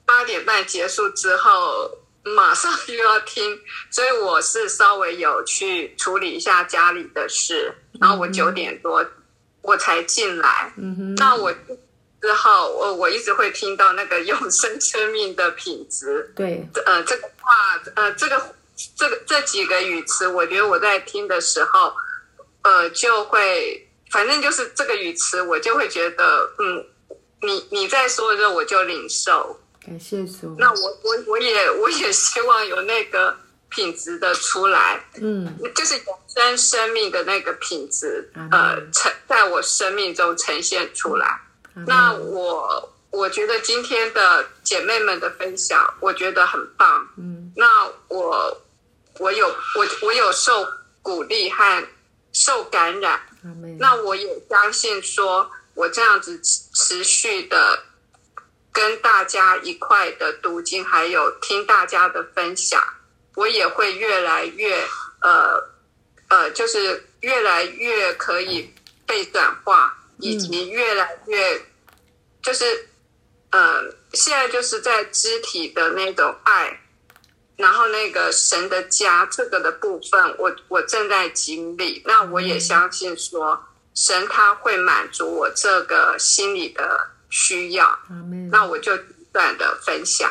[0.04, 1.90] 八点半结束之后。
[2.24, 3.58] 马上又要听，
[3.90, 9.02] 所以我是稍微有去处理一下家里的事，然后我九点多
[9.62, 10.70] 我才进来。
[10.76, 11.50] 嗯哼，那我
[12.20, 16.30] 之后我我一直会听到那个永生生命的品质。
[16.36, 18.54] 对，呃，这个话，呃，这个
[18.94, 21.94] 这个这几个语词，我觉得我在听的时候，
[22.60, 26.84] 呃，就会反正就是这个语词，我就会觉得，嗯，
[27.42, 29.58] 你你在说的时候，我就领受。
[29.84, 30.54] 感谢主。
[30.58, 33.36] 那我我我也我也希望有那个
[33.68, 41.40] 品质的出来，嗯，就是永生生命的那个品质，呃，呈在我生命中呈现出来。
[41.86, 47.08] 那我我觉得今天的姐妹们的分享，我觉得很棒。
[47.16, 47.66] 嗯，那
[48.08, 48.60] 我
[49.18, 50.66] 我有我我有受
[51.00, 51.86] 鼓励和
[52.32, 53.20] 受感染。
[53.78, 55.48] 那我也相信说，
[55.78, 57.84] 我这样子持续的。
[58.70, 62.80] 跟大家一块的读经，还有听大家的分享，
[63.34, 64.86] 我也会越来越
[65.20, 65.68] 呃
[66.28, 68.72] 呃，就是越来越可以
[69.04, 71.60] 被转化，以及越来越
[72.40, 72.88] 就是
[73.50, 76.80] 呃，现在就是在肢体的那种爱，
[77.56, 83.60] 然后那个神的家这个的部分，我我正在经历，那我也相信说，
[84.00, 87.10] 神他会满足我这个心理的。
[87.30, 88.48] 需要，Amen.
[88.50, 90.30] 那我就不断的分享。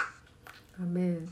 [0.80, 1.30] 阿门。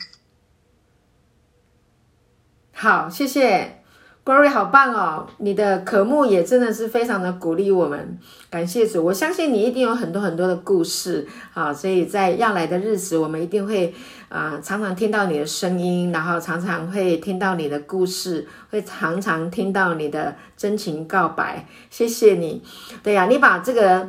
[2.72, 3.82] 好，谢谢
[4.24, 5.28] ，Glory，好棒哦！
[5.40, 8.20] 你的渴慕也真的是非常的鼓励我们，
[8.52, 9.04] 感谢主。
[9.06, 13.92] 我相信你一定有很多很多的故事啊，所以在要来的日子，我们一定会
[14.30, 20.36] 啊常常听到你的声音，然后常常会听到你的故事，会常常听到你的
[20.66, 21.68] 真情告白。
[21.90, 22.64] 谢谢你，
[23.04, 24.08] 对呀、你把这个。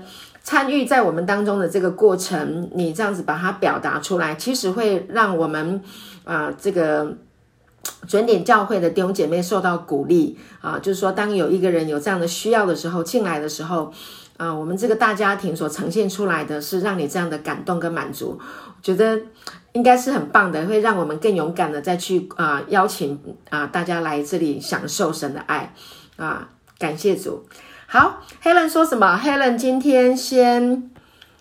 [0.48, 5.82] 参与在我们当中的这个过程，你这样子把它表达出来，其实会让我们
[6.22, 7.16] 啊、这个
[8.06, 13.92] 准点教会的弟兄姐妹受到鼓励啊、就是说，当有一个人有这样的需要的时候，进来的时候，
[14.36, 19.20] 啊、我们这个大家庭所呈现出来的是让你这样的感动跟满足，我觉得
[19.72, 23.18] 应该是很棒的，会让我们更勇敢的再去啊、邀请
[23.50, 25.74] 啊、大家来这里享受神的爱
[26.16, 26.48] 啊、
[26.78, 27.46] 感谢主。
[27.86, 30.90] 好，Helen 说什么？Helen 今天先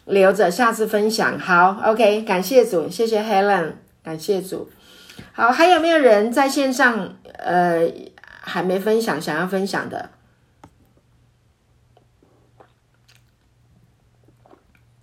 [0.06, 1.40] 留着，下次分享。
[1.40, 4.70] 好，OK，感谢主，谢谢 Helen，感谢主。
[5.32, 7.16] 好，还有没有人在线上？
[7.38, 7.92] 呃，
[8.42, 10.10] 还没分享，想要分享的，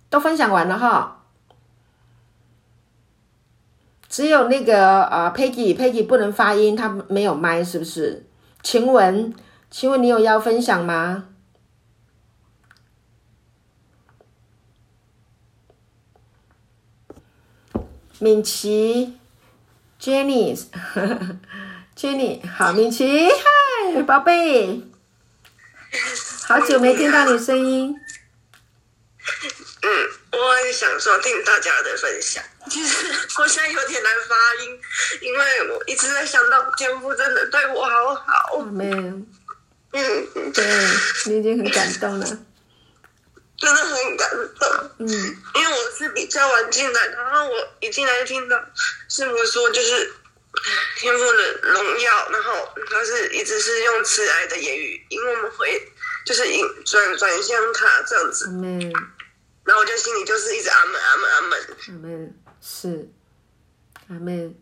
[0.09, 1.23] 都分享完了哈。
[4.07, 8.25] 只有那个啊，Peggy，Peggy 不能发音，她没有麦，是不是？
[8.61, 9.33] 晴雯，
[9.73, 11.29] 请问你有要分享吗？
[18.19, 19.17] 敏琪
[19.99, 24.83] ，Jenny，Jenny， 好，敏琪，嗨，宝贝，
[26.47, 27.99] 好久没听到你声音。
[29.81, 29.89] 嗯，
[30.33, 32.43] 我很享受听大家的分享。
[32.69, 33.07] 其实
[33.41, 34.79] 我现在有点难发音，
[35.21, 38.59] 因为我一直在想到天父真的对我好好。
[38.59, 39.19] 没有，
[39.93, 40.65] 嗯，对，
[41.25, 42.25] 你已经很感动了，
[43.57, 44.29] 真的很感
[44.59, 44.91] 动。
[44.99, 48.59] 嗯，因为我是比较晚进来，然后我一进来就听到
[49.07, 50.11] 师母说，就是
[50.97, 55.91] 天赋的荣耀，然后他是一直是用慈爱的言语引我们回，
[56.25, 58.47] 就是引转转向他这样子。
[58.49, 58.93] 嗯。
[59.63, 63.09] 然后我就心里就是一直阿门阿门阿门阿门，是
[64.09, 64.55] 阿门。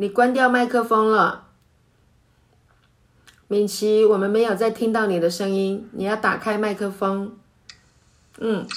[0.00, 1.48] 你关掉麦克风了，
[3.48, 7.36] 敏琪，我们没有再听到你的声音，你要打开麦克风。
[8.38, 8.68] 嗯，嗯，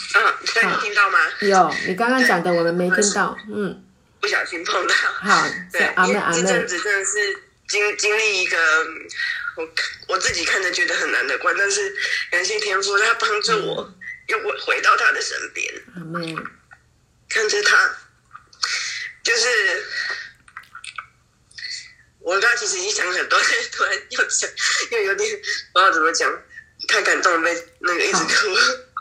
[0.44, 1.20] 现在听到吗？
[1.42, 3.38] 有，你刚刚讲的我们没听到。
[3.54, 3.84] 嗯，
[4.20, 4.96] 不小心碰到。
[4.96, 6.42] 好，对，阿妹阿妹。
[6.42, 7.20] 这阵子真的是
[7.68, 8.58] 经经历一个。
[9.58, 9.70] 我
[10.08, 11.94] 我自己看着觉得很难的关，但是
[12.32, 13.94] 感谢天父，他帮助我
[14.26, 15.72] 又回回到他的身边。
[15.94, 16.36] 阿妹，
[17.30, 17.92] 看着他，
[19.22, 19.86] 就是
[22.24, 24.50] 我刚刚其实已经想很多，但突然又想
[24.92, 25.30] 又有点
[25.74, 26.32] 不知道怎么讲，
[26.88, 28.56] 太感动被那个一直哭。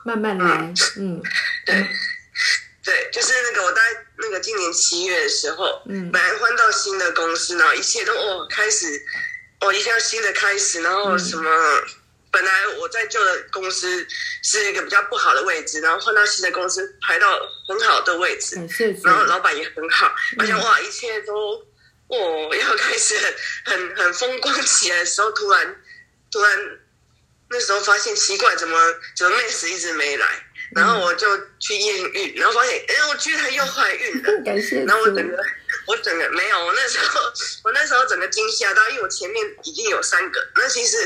[0.05, 1.23] 慢慢来，嗯，
[1.67, 1.89] 对、嗯、
[2.85, 8.87] 对，就是那个我大概那个今年七月的时候，嗯，本来换到新的公司，然后一切都哦开始。
[9.63, 11.51] 哦一定要新的开始，然后什么？
[11.51, 11.85] 嗯、
[12.31, 14.07] 本来我在旧的公司
[14.43, 18.57] 是一个比较不好的位置，然后换到新的公司排到很好的位置，
[19.05, 21.63] 然后老板也很好，而且哇，一切都
[22.11, 23.35] 哦 要开始很
[23.65, 25.77] 很很风光起来的时候，突然
[26.31, 26.59] 突然
[27.51, 28.79] 那时候发现奇怪，怎么
[29.17, 30.27] 怎么妹子一直没来？
[30.75, 31.27] 然后我就
[31.59, 35.37] 去验孕，然后发现哎，我居然又怀孕了， 感谢然后我整个。
[35.87, 37.21] 我整个没有，我那时候
[37.65, 40.97] 我那时候整个惊吓到，因为我前面已经有三个，那其实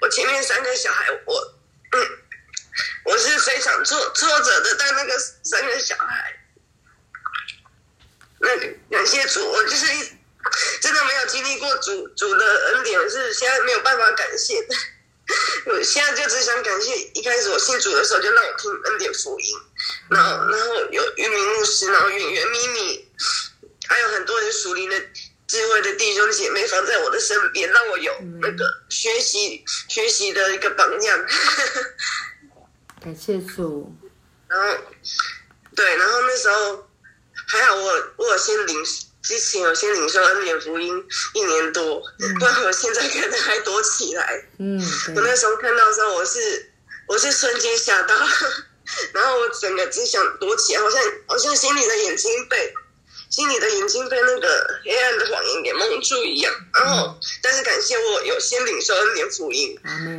[0.00, 1.54] 我前面三个小孩，我
[1.92, 2.08] 嗯，
[3.04, 6.40] 我是非常挫挫折的，但那个三个小孩，
[8.38, 8.56] 那
[8.90, 9.86] 感谢主，我就是
[10.80, 14.74] 真的没有经历过主主的恩典，是现在没有办法感谢的。
[15.66, 19.56] 我现在就只想感谢，一开始我信主的时候就让我听恩典福音，
[20.10, 23.06] 然后然后有玉明牧师，然后圆圆咪咪。
[23.88, 24.96] 还有很多人属灵的
[25.48, 31.26] 智慧的弟兄姐妹放在我的身边，让我有那个学习学习的一个榜样。
[33.02, 33.92] 感谢主。
[34.46, 34.78] 然后，
[35.74, 36.88] 对，然后那时候
[37.48, 38.84] 还好我，我我有先领
[39.22, 41.04] 之前有先领受恩典福音
[41.34, 44.44] 一年多，嗯、 不然我现在可能还躲起来。
[44.58, 44.80] 嗯，
[45.14, 46.72] 我那时候看到的时候，我是
[47.06, 48.14] 我是瞬间吓到，
[49.14, 52.72] 然后我整个只想躲起来，好像好像心里的眼睛被。
[53.30, 59.78] 心里的眼睛被那个黑暗的谎言给蒙住一样，然后，但是感谢我有先领受恩典福音。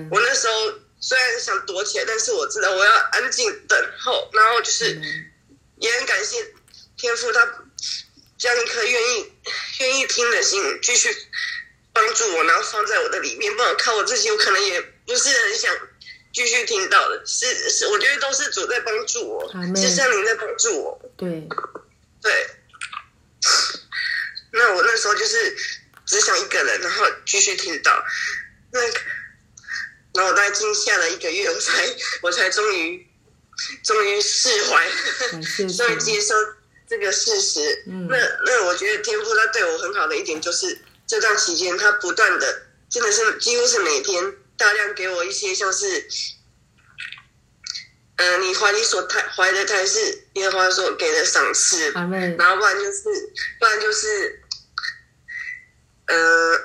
[0.10, 0.54] 我那时候
[1.02, 4.98] 虽然想躲起来，但是我知道我要安静等候，然后就是
[5.80, 6.38] 也很感谢
[6.96, 7.46] 天父，他
[8.42, 9.32] 将一颗愿意
[9.82, 11.16] 愿意听的心继续
[11.94, 13.56] 帮助我，然后放在我的里面。
[13.56, 15.78] 不然靠我自己，我可能也不是很想
[16.34, 17.24] 继续听到的。
[17.24, 21.12] 是是，我觉得都是主在帮助我，是圣灵在帮助我。
[21.16, 21.48] 对，
[22.20, 22.48] 对。
[24.54, 25.56] 那我那时候就是
[26.08, 28.04] 只想一个人，然后继续听到
[28.72, 29.00] 那个，
[30.16, 33.08] 然后我大概静下了一个月，我才我才终于
[33.84, 34.90] 终于释怀，
[35.78, 36.34] 终于接受
[36.92, 37.84] 这个事实。
[37.88, 40.78] 嗯、那那我觉得天父他对我很好的一点就是
[41.08, 46.06] 这段期间他不断的，真的是几乎是每天大量给我一些像是。
[48.18, 53.04] 嗯、呃，你怀你所胎怀的胎是耶和华所给的赏赐，然后不然就是
[53.60, 54.40] 不然就是，
[56.06, 56.60] 呃，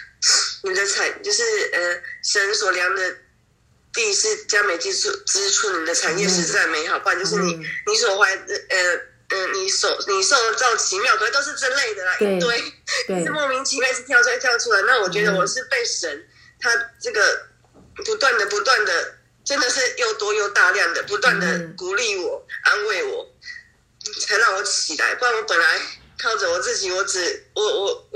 [0.64, 1.42] 你的产就是
[1.74, 3.14] 呃神所量的
[3.92, 7.56] 地是加美之处之处，你的产业实在美好，不然就是你
[7.86, 9.00] 你所怀的呃
[9.32, 12.58] 呃你所你受到奇妙，可是都是这类的啦，一堆
[13.24, 16.28] 是 莫名其妙是跳出来跳出来，那我觉得我是被神
[16.60, 16.70] 他
[17.00, 17.46] 这个
[18.04, 19.16] 不断的不断的。
[19.44, 23.28] 真的是又多又大量的，不断的鼓励我、安慰我，
[24.20, 25.16] 才让我起来。
[25.16, 25.80] 不然我本来
[26.16, 28.08] 靠着我自己，我只我我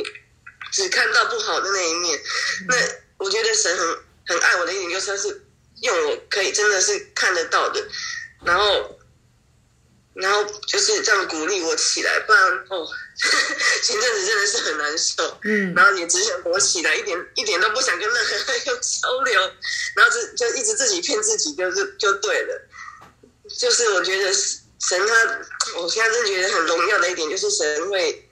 [0.73, 2.21] 只看到不好的那一面。
[2.69, 2.77] 那
[3.19, 3.99] 我觉得神很
[4.29, 5.45] 很爱我的一点，就算是
[5.83, 7.85] 用我可以真的是看得到的，
[8.45, 8.96] 然后。
[10.17, 12.89] 然后就是这样鼓励我起来，不然哦，
[13.85, 19.41] 前阵子真的是很难受，嗯，然后也只想躲起来，一点一点都不想跟任何人有交流，
[19.95, 22.69] 然后就就一直自己骗自己，就是就对了，
[23.59, 28.29] 就是我觉得神他，我现在真的觉得很荣耀的一点，就是神会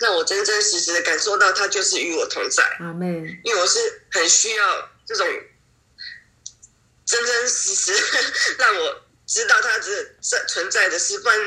[0.00, 3.78] 让我真真实实的感受到他就是与我同在，阿门，因为我是
[4.10, 5.26] 很需要这种。
[7.10, 7.92] 真真实实
[8.60, 11.38] 让我知道他是在存在的是，不然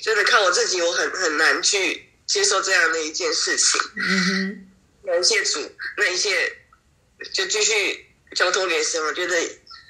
[0.00, 3.80] 真的靠我自己，我很很难去接受这样的一件事情。
[3.96, 5.60] 嗯哼，感谢主，
[5.96, 6.56] 那一切
[7.32, 8.06] 就继续
[8.36, 9.36] 交通给神，我觉得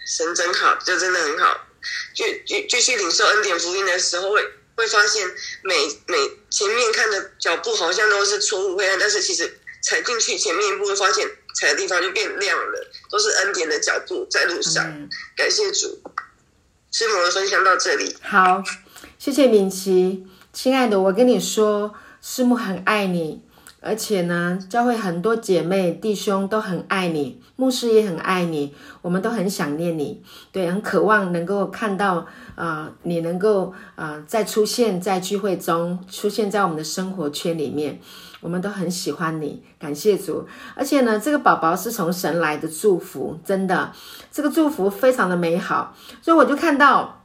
[0.06, 1.68] 神真好，就真的很好。
[2.14, 4.42] 就继继续领受恩典福音的时候，会
[4.76, 5.28] 会发现
[5.62, 6.16] 每每
[6.48, 14.84] 前面看的脚步好像都是错误黑暗，但是其实踩进去前面一步，会发现踩的地方就变亮了，都是恩典的脚步在路上。
[14.86, 16.00] 嗯、感谢主，
[16.92, 18.16] 师母的分享到这里。
[18.22, 18.62] 好，
[19.18, 23.42] 谢谢敏琪，亲爱的，我跟你说，师母很爱你。
[23.86, 38.00] 而且呢，教会很多姐妹弟兄都很爱你，牧师也很爱你，我们都很想念你，对，很渴望能够看到啊、呃，你能够啊、呃、再出现在聚会中，出现在我们的生活圈里面，
[38.44, 40.46] 我们都很喜欢你，感谢主。
[40.76, 43.90] 而且呢，这个宝宝是从神来的祝福，真的，
[44.30, 47.24] 这个祝福非常的美好，所以我就看到，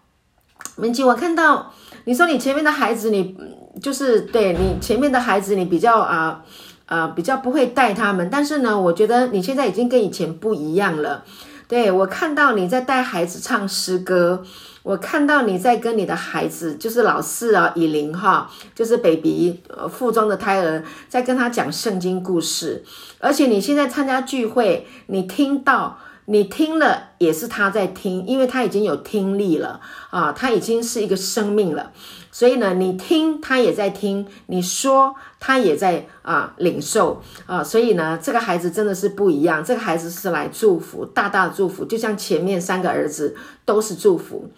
[0.78, 1.74] 明琪，我看到
[2.06, 3.38] 你说你前面的孩子，你。
[3.80, 6.44] 就是对你前面的孩子，你比较啊
[6.88, 11.24] 呃，呃比较不会带他们，但是呢，我觉得你现在已经跟以前不一样了。
[11.70, 14.44] 对，我看到你在带孩子唱诗歌，
[14.84, 22.84] 我看到你在跟你的孩子，就是老四啊，以琳哈，就是 baby 呃腹中的胎儿，在跟他讲圣经故事，
[23.20, 26.00] 而且你现在参加聚会，你听到。
[26.32, 31.92] 你听了也是他在听，因为他已经有听力了啊，他已经是一个生命了，
[32.32, 44.52] 所以呢，你听他也在听，你说他也在啊领受啊，所以呢，这个孩子真的是不一样，这个孩子是来祝福，大大的祝福，就像前面三个儿子都是祝福。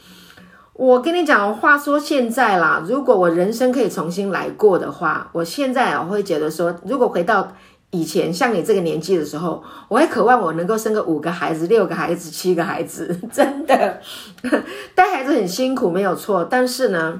[0.74, 7.53] 我跟你讲，话说现在啦，如果我人生可以重新来过的话，我现在我会觉得说，如果回到。
[7.91, 14.01] 以前像你这个年纪的时候，我还渴望我能够生个五个孩子、六个孩子、七个孩子， 真的
[14.95, 16.45] 带孩子很辛苦，没有错。
[16.49, 17.19] 但是呢，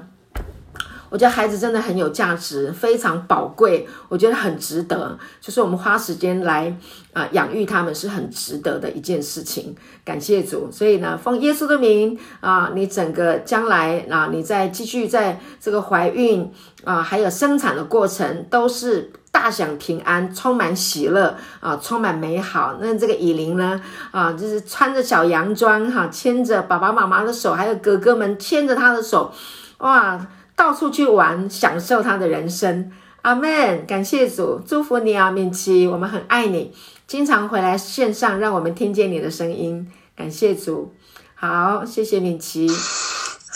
[1.10, 5.18] 我觉得孩子真的很有价值，非常宝贵，我觉得很值得。
[5.42, 6.74] 就是我们花时间来
[7.12, 9.76] 啊、养育他们是很值得的一件事情。
[10.02, 16.50] 感谢主，所以呢，奉耶稣的名啊、你整个将来啊、你在继续在这个怀孕
[16.84, 19.12] 啊、还有生产的过程都是。
[19.32, 22.76] 大享平安，充满喜乐啊，充满美好。
[22.80, 29.32] 那这个以琳呢啊，就是穿着小洋装哈，牵着爸爸妈妈的手，还有哥哥们牵着他的手，
[29.78, 30.24] 哇，
[30.54, 32.92] 到处去玩，享受他的人生。
[33.22, 36.74] 阿门，感谢主，祝福你啊，敏琪，我们很爱你，
[37.06, 39.90] 经常回来线上，让我们听见你的声音。
[40.14, 40.94] 感谢主，
[41.34, 42.68] 好，谢谢敏琪。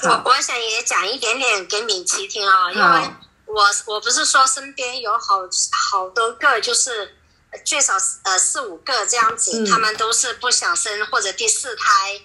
[0.05, 3.26] 我我想也讲一点点给敏琪听啊，因为。
[3.57, 5.49] 我我不是说身边有好
[5.91, 7.17] 好多个，就是
[7.65, 7.95] 最少
[8.25, 12.21] 呃四五个这样子，嗯，他们都是不想生或者第四胎，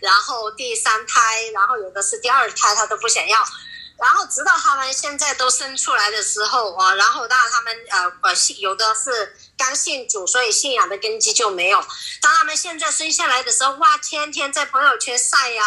[0.00, 3.42] 然后第三胎，然后有的是第二胎，他都不想要。
[3.96, 11.80] 然后直到他们现在都生出来的时候啊，然后让他们呃呃有的是刚信主，所以信仰的根基就没有。
[12.20, 15.62] 当他们现在生下来的时候，哇，天天在朋友圈晒呀，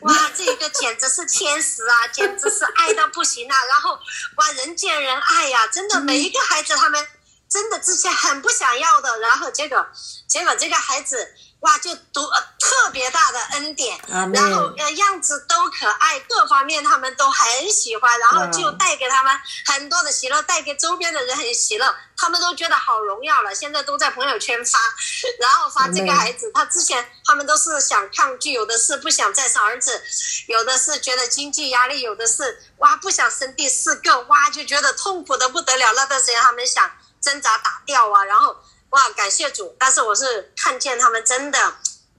[0.00, 3.64] 哇，这个简直是天使啊，简直是爱到不行啊。
[3.66, 3.98] 然后
[4.36, 7.06] 哇，人见人爱呀，真的每一个孩子他们
[7.48, 9.86] 真的之前很不想要的，然后结果
[10.26, 11.34] 结果这个孩子。
[11.60, 12.26] 哇，就独
[12.58, 23.54] 特别大的恩典，然后呃样子都可爱，各方面他们都很喜欢，然后就带给他们很多的喜乐，带给周边的人很喜乐，他们都觉得好荣耀了。
[23.54, 24.78] 现在都在朋友圈发，
[25.38, 30.02] 然后发这个孩子，他之前他们都是想抗拒，有的是不想再生儿子，
[30.48, 35.92] 有的是觉得经济压力，有的是哇不想生第四个，哇就觉得痛苦的不得了。
[35.92, 36.90] 那段时间他们想
[37.20, 38.56] 挣扎打掉啊，然后。
[38.90, 39.74] 哇，感谢主！
[39.78, 41.58] 但是我是看见他们真的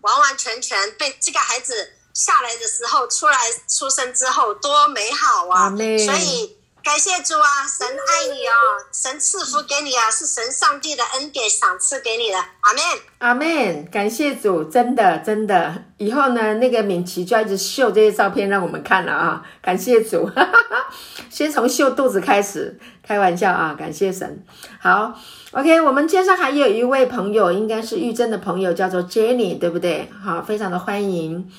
[0.02, 5.70] 完完全全被这个孩子下来的时候，出来出生之后多美好啊！
[5.70, 8.54] 所以感谢主啊，神爱你哦，
[8.92, 12.38] 神赐福给你啊，是神上帝的恩典赏赐给你的。
[12.38, 12.84] 阿门，
[13.20, 13.86] 阿门！
[13.92, 19.44] 感谢主，真的真的，以后呢，那个敏琪就要一直秀这些照片让我们看了啊！
[19.62, 20.88] 感谢主，哈哈，
[21.30, 23.76] 先从秀肚子开始，开玩笑啊！
[23.78, 24.44] 感谢神，
[24.80, 25.14] 好。
[25.52, 30.10] OK，我们街上还有一位朋友，应该是玉珍的朋友，叫做 Jenny，对不对？
[30.24, 31.52] 好，非常的欢迎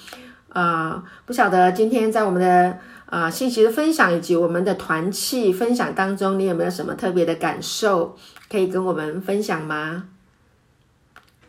[0.48, 2.78] 啊、不晓得今天在我们的
[3.12, 8.16] 啊、信息的分享以及我们的团契分享当中，你有没有什么特别的感受
[8.48, 10.08] 可以跟我们分享吗？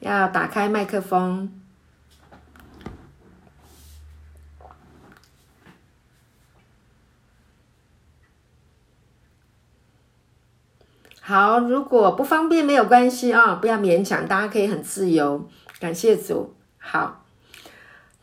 [0.02, 1.62] 要打开麦克风。
[11.22, 15.50] 好，如果不方便没有关系啊，不要勉强，大家可以很自由。
[15.80, 17.23] 感谢主，好，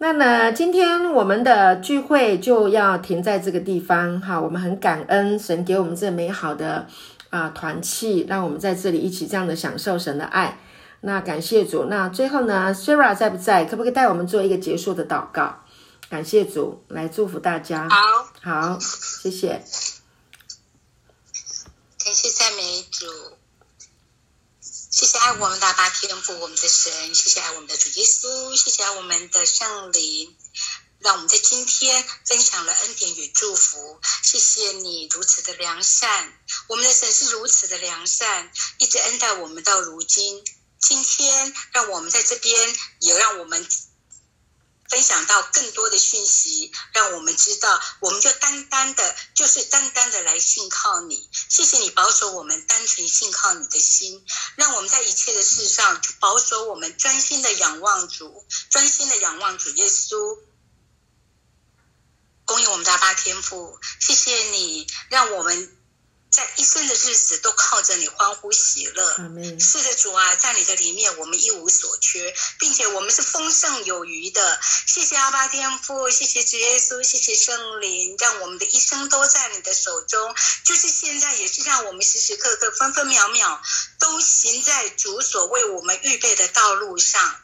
[0.02, 4.40] 那呢，今天我们的聚会就要停在这个地方哈。
[4.40, 6.86] 我们很感恩神给我们这美好的
[7.28, 10.58] 啊团契，让我们在这里一起这样的享受神的爱。
[11.02, 11.84] 那感谢主。
[11.84, 13.66] 那最后呢，Sarah 在不在？
[13.66, 15.58] 可不可以带我们做一个结束的祷告？
[16.08, 17.86] 感谢主，来祝福大家。
[17.90, 17.96] 好，
[18.40, 19.48] 好，谢谢。
[22.02, 23.04] 感谢赞美主，
[24.90, 30.36] 谢谢爱我们的大天父，我们的神，谢谢爱我们的主耶稣，谢谢爱我们的圣灵，
[30.98, 34.00] 让我们在今天分享了恩典与祝福。
[34.24, 36.36] 谢谢你如此的良善，
[36.66, 40.44] 我们的神是如此的良善，一直恩待我们到如今。
[40.80, 43.68] 今天让我们在这边，也让我们。
[44.90, 51.30] 分享到更多的讯息，让我们知道，我们就单单的，就是单单的来信靠你。
[51.48, 54.26] 谢谢你保守我们单纯信靠你的心，
[54.56, 60.38] 让我们在一切的事上保守我们专心的仰望主，专心的仰望主耶稣。
[62.44, 65.79] 供应我们的阿爸天父，谢谢你让我们。
[66.30, 69.16] 在一生的日子都靠着你欢呼喜乐。
[69.58, 74.60] 是的，主啊，在你的里面我们一无所缺，并且我们是丰盛有余的。
[74.86, 80.34] 谢谢阿爸天父，谢谢主耶稣，谢谢圣灵，让我们的一生都在你的手中。
[80.64, 83.60] 就是现在，也是让我们时时刻刻、分分秒秒
[83.98, 87.40] 都行在主所为我们预备的道路上。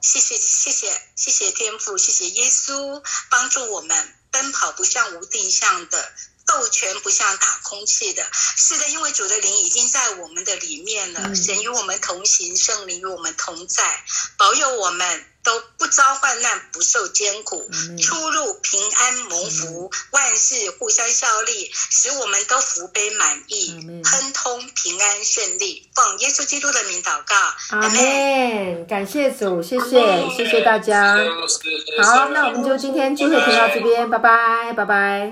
[0.00, 6.12] 谢谢，谢谢，谢谢天父，谢谢耶稣，帮助我们奔跑不像无定向的。
[6.52, 11.20] 斗拳不像打空气的，是的，因为主的灵已经在我们的里面了。
[11.24, 14.04] 嗯、神与我们同行，圣灵与我们同在，
[14.36, 23.70] 保佑我们都不遭患难，不受艰苦，嗯、出入平安蒙福，嗯、万事互相效力，使我们都福杯满溢，
[24.04, 25.90] 亨、嗯、通平安顺利。
[25.94, 27.36] 奉耶稣基督的名祷告，
[27.70, 28.86] 阿门。
[28.86, 31.16] 感谢主，谢谢，谢谢大家。
[32.02, 35.30] 好，那我们就今天聚会停到这边，拜拜，拜拜。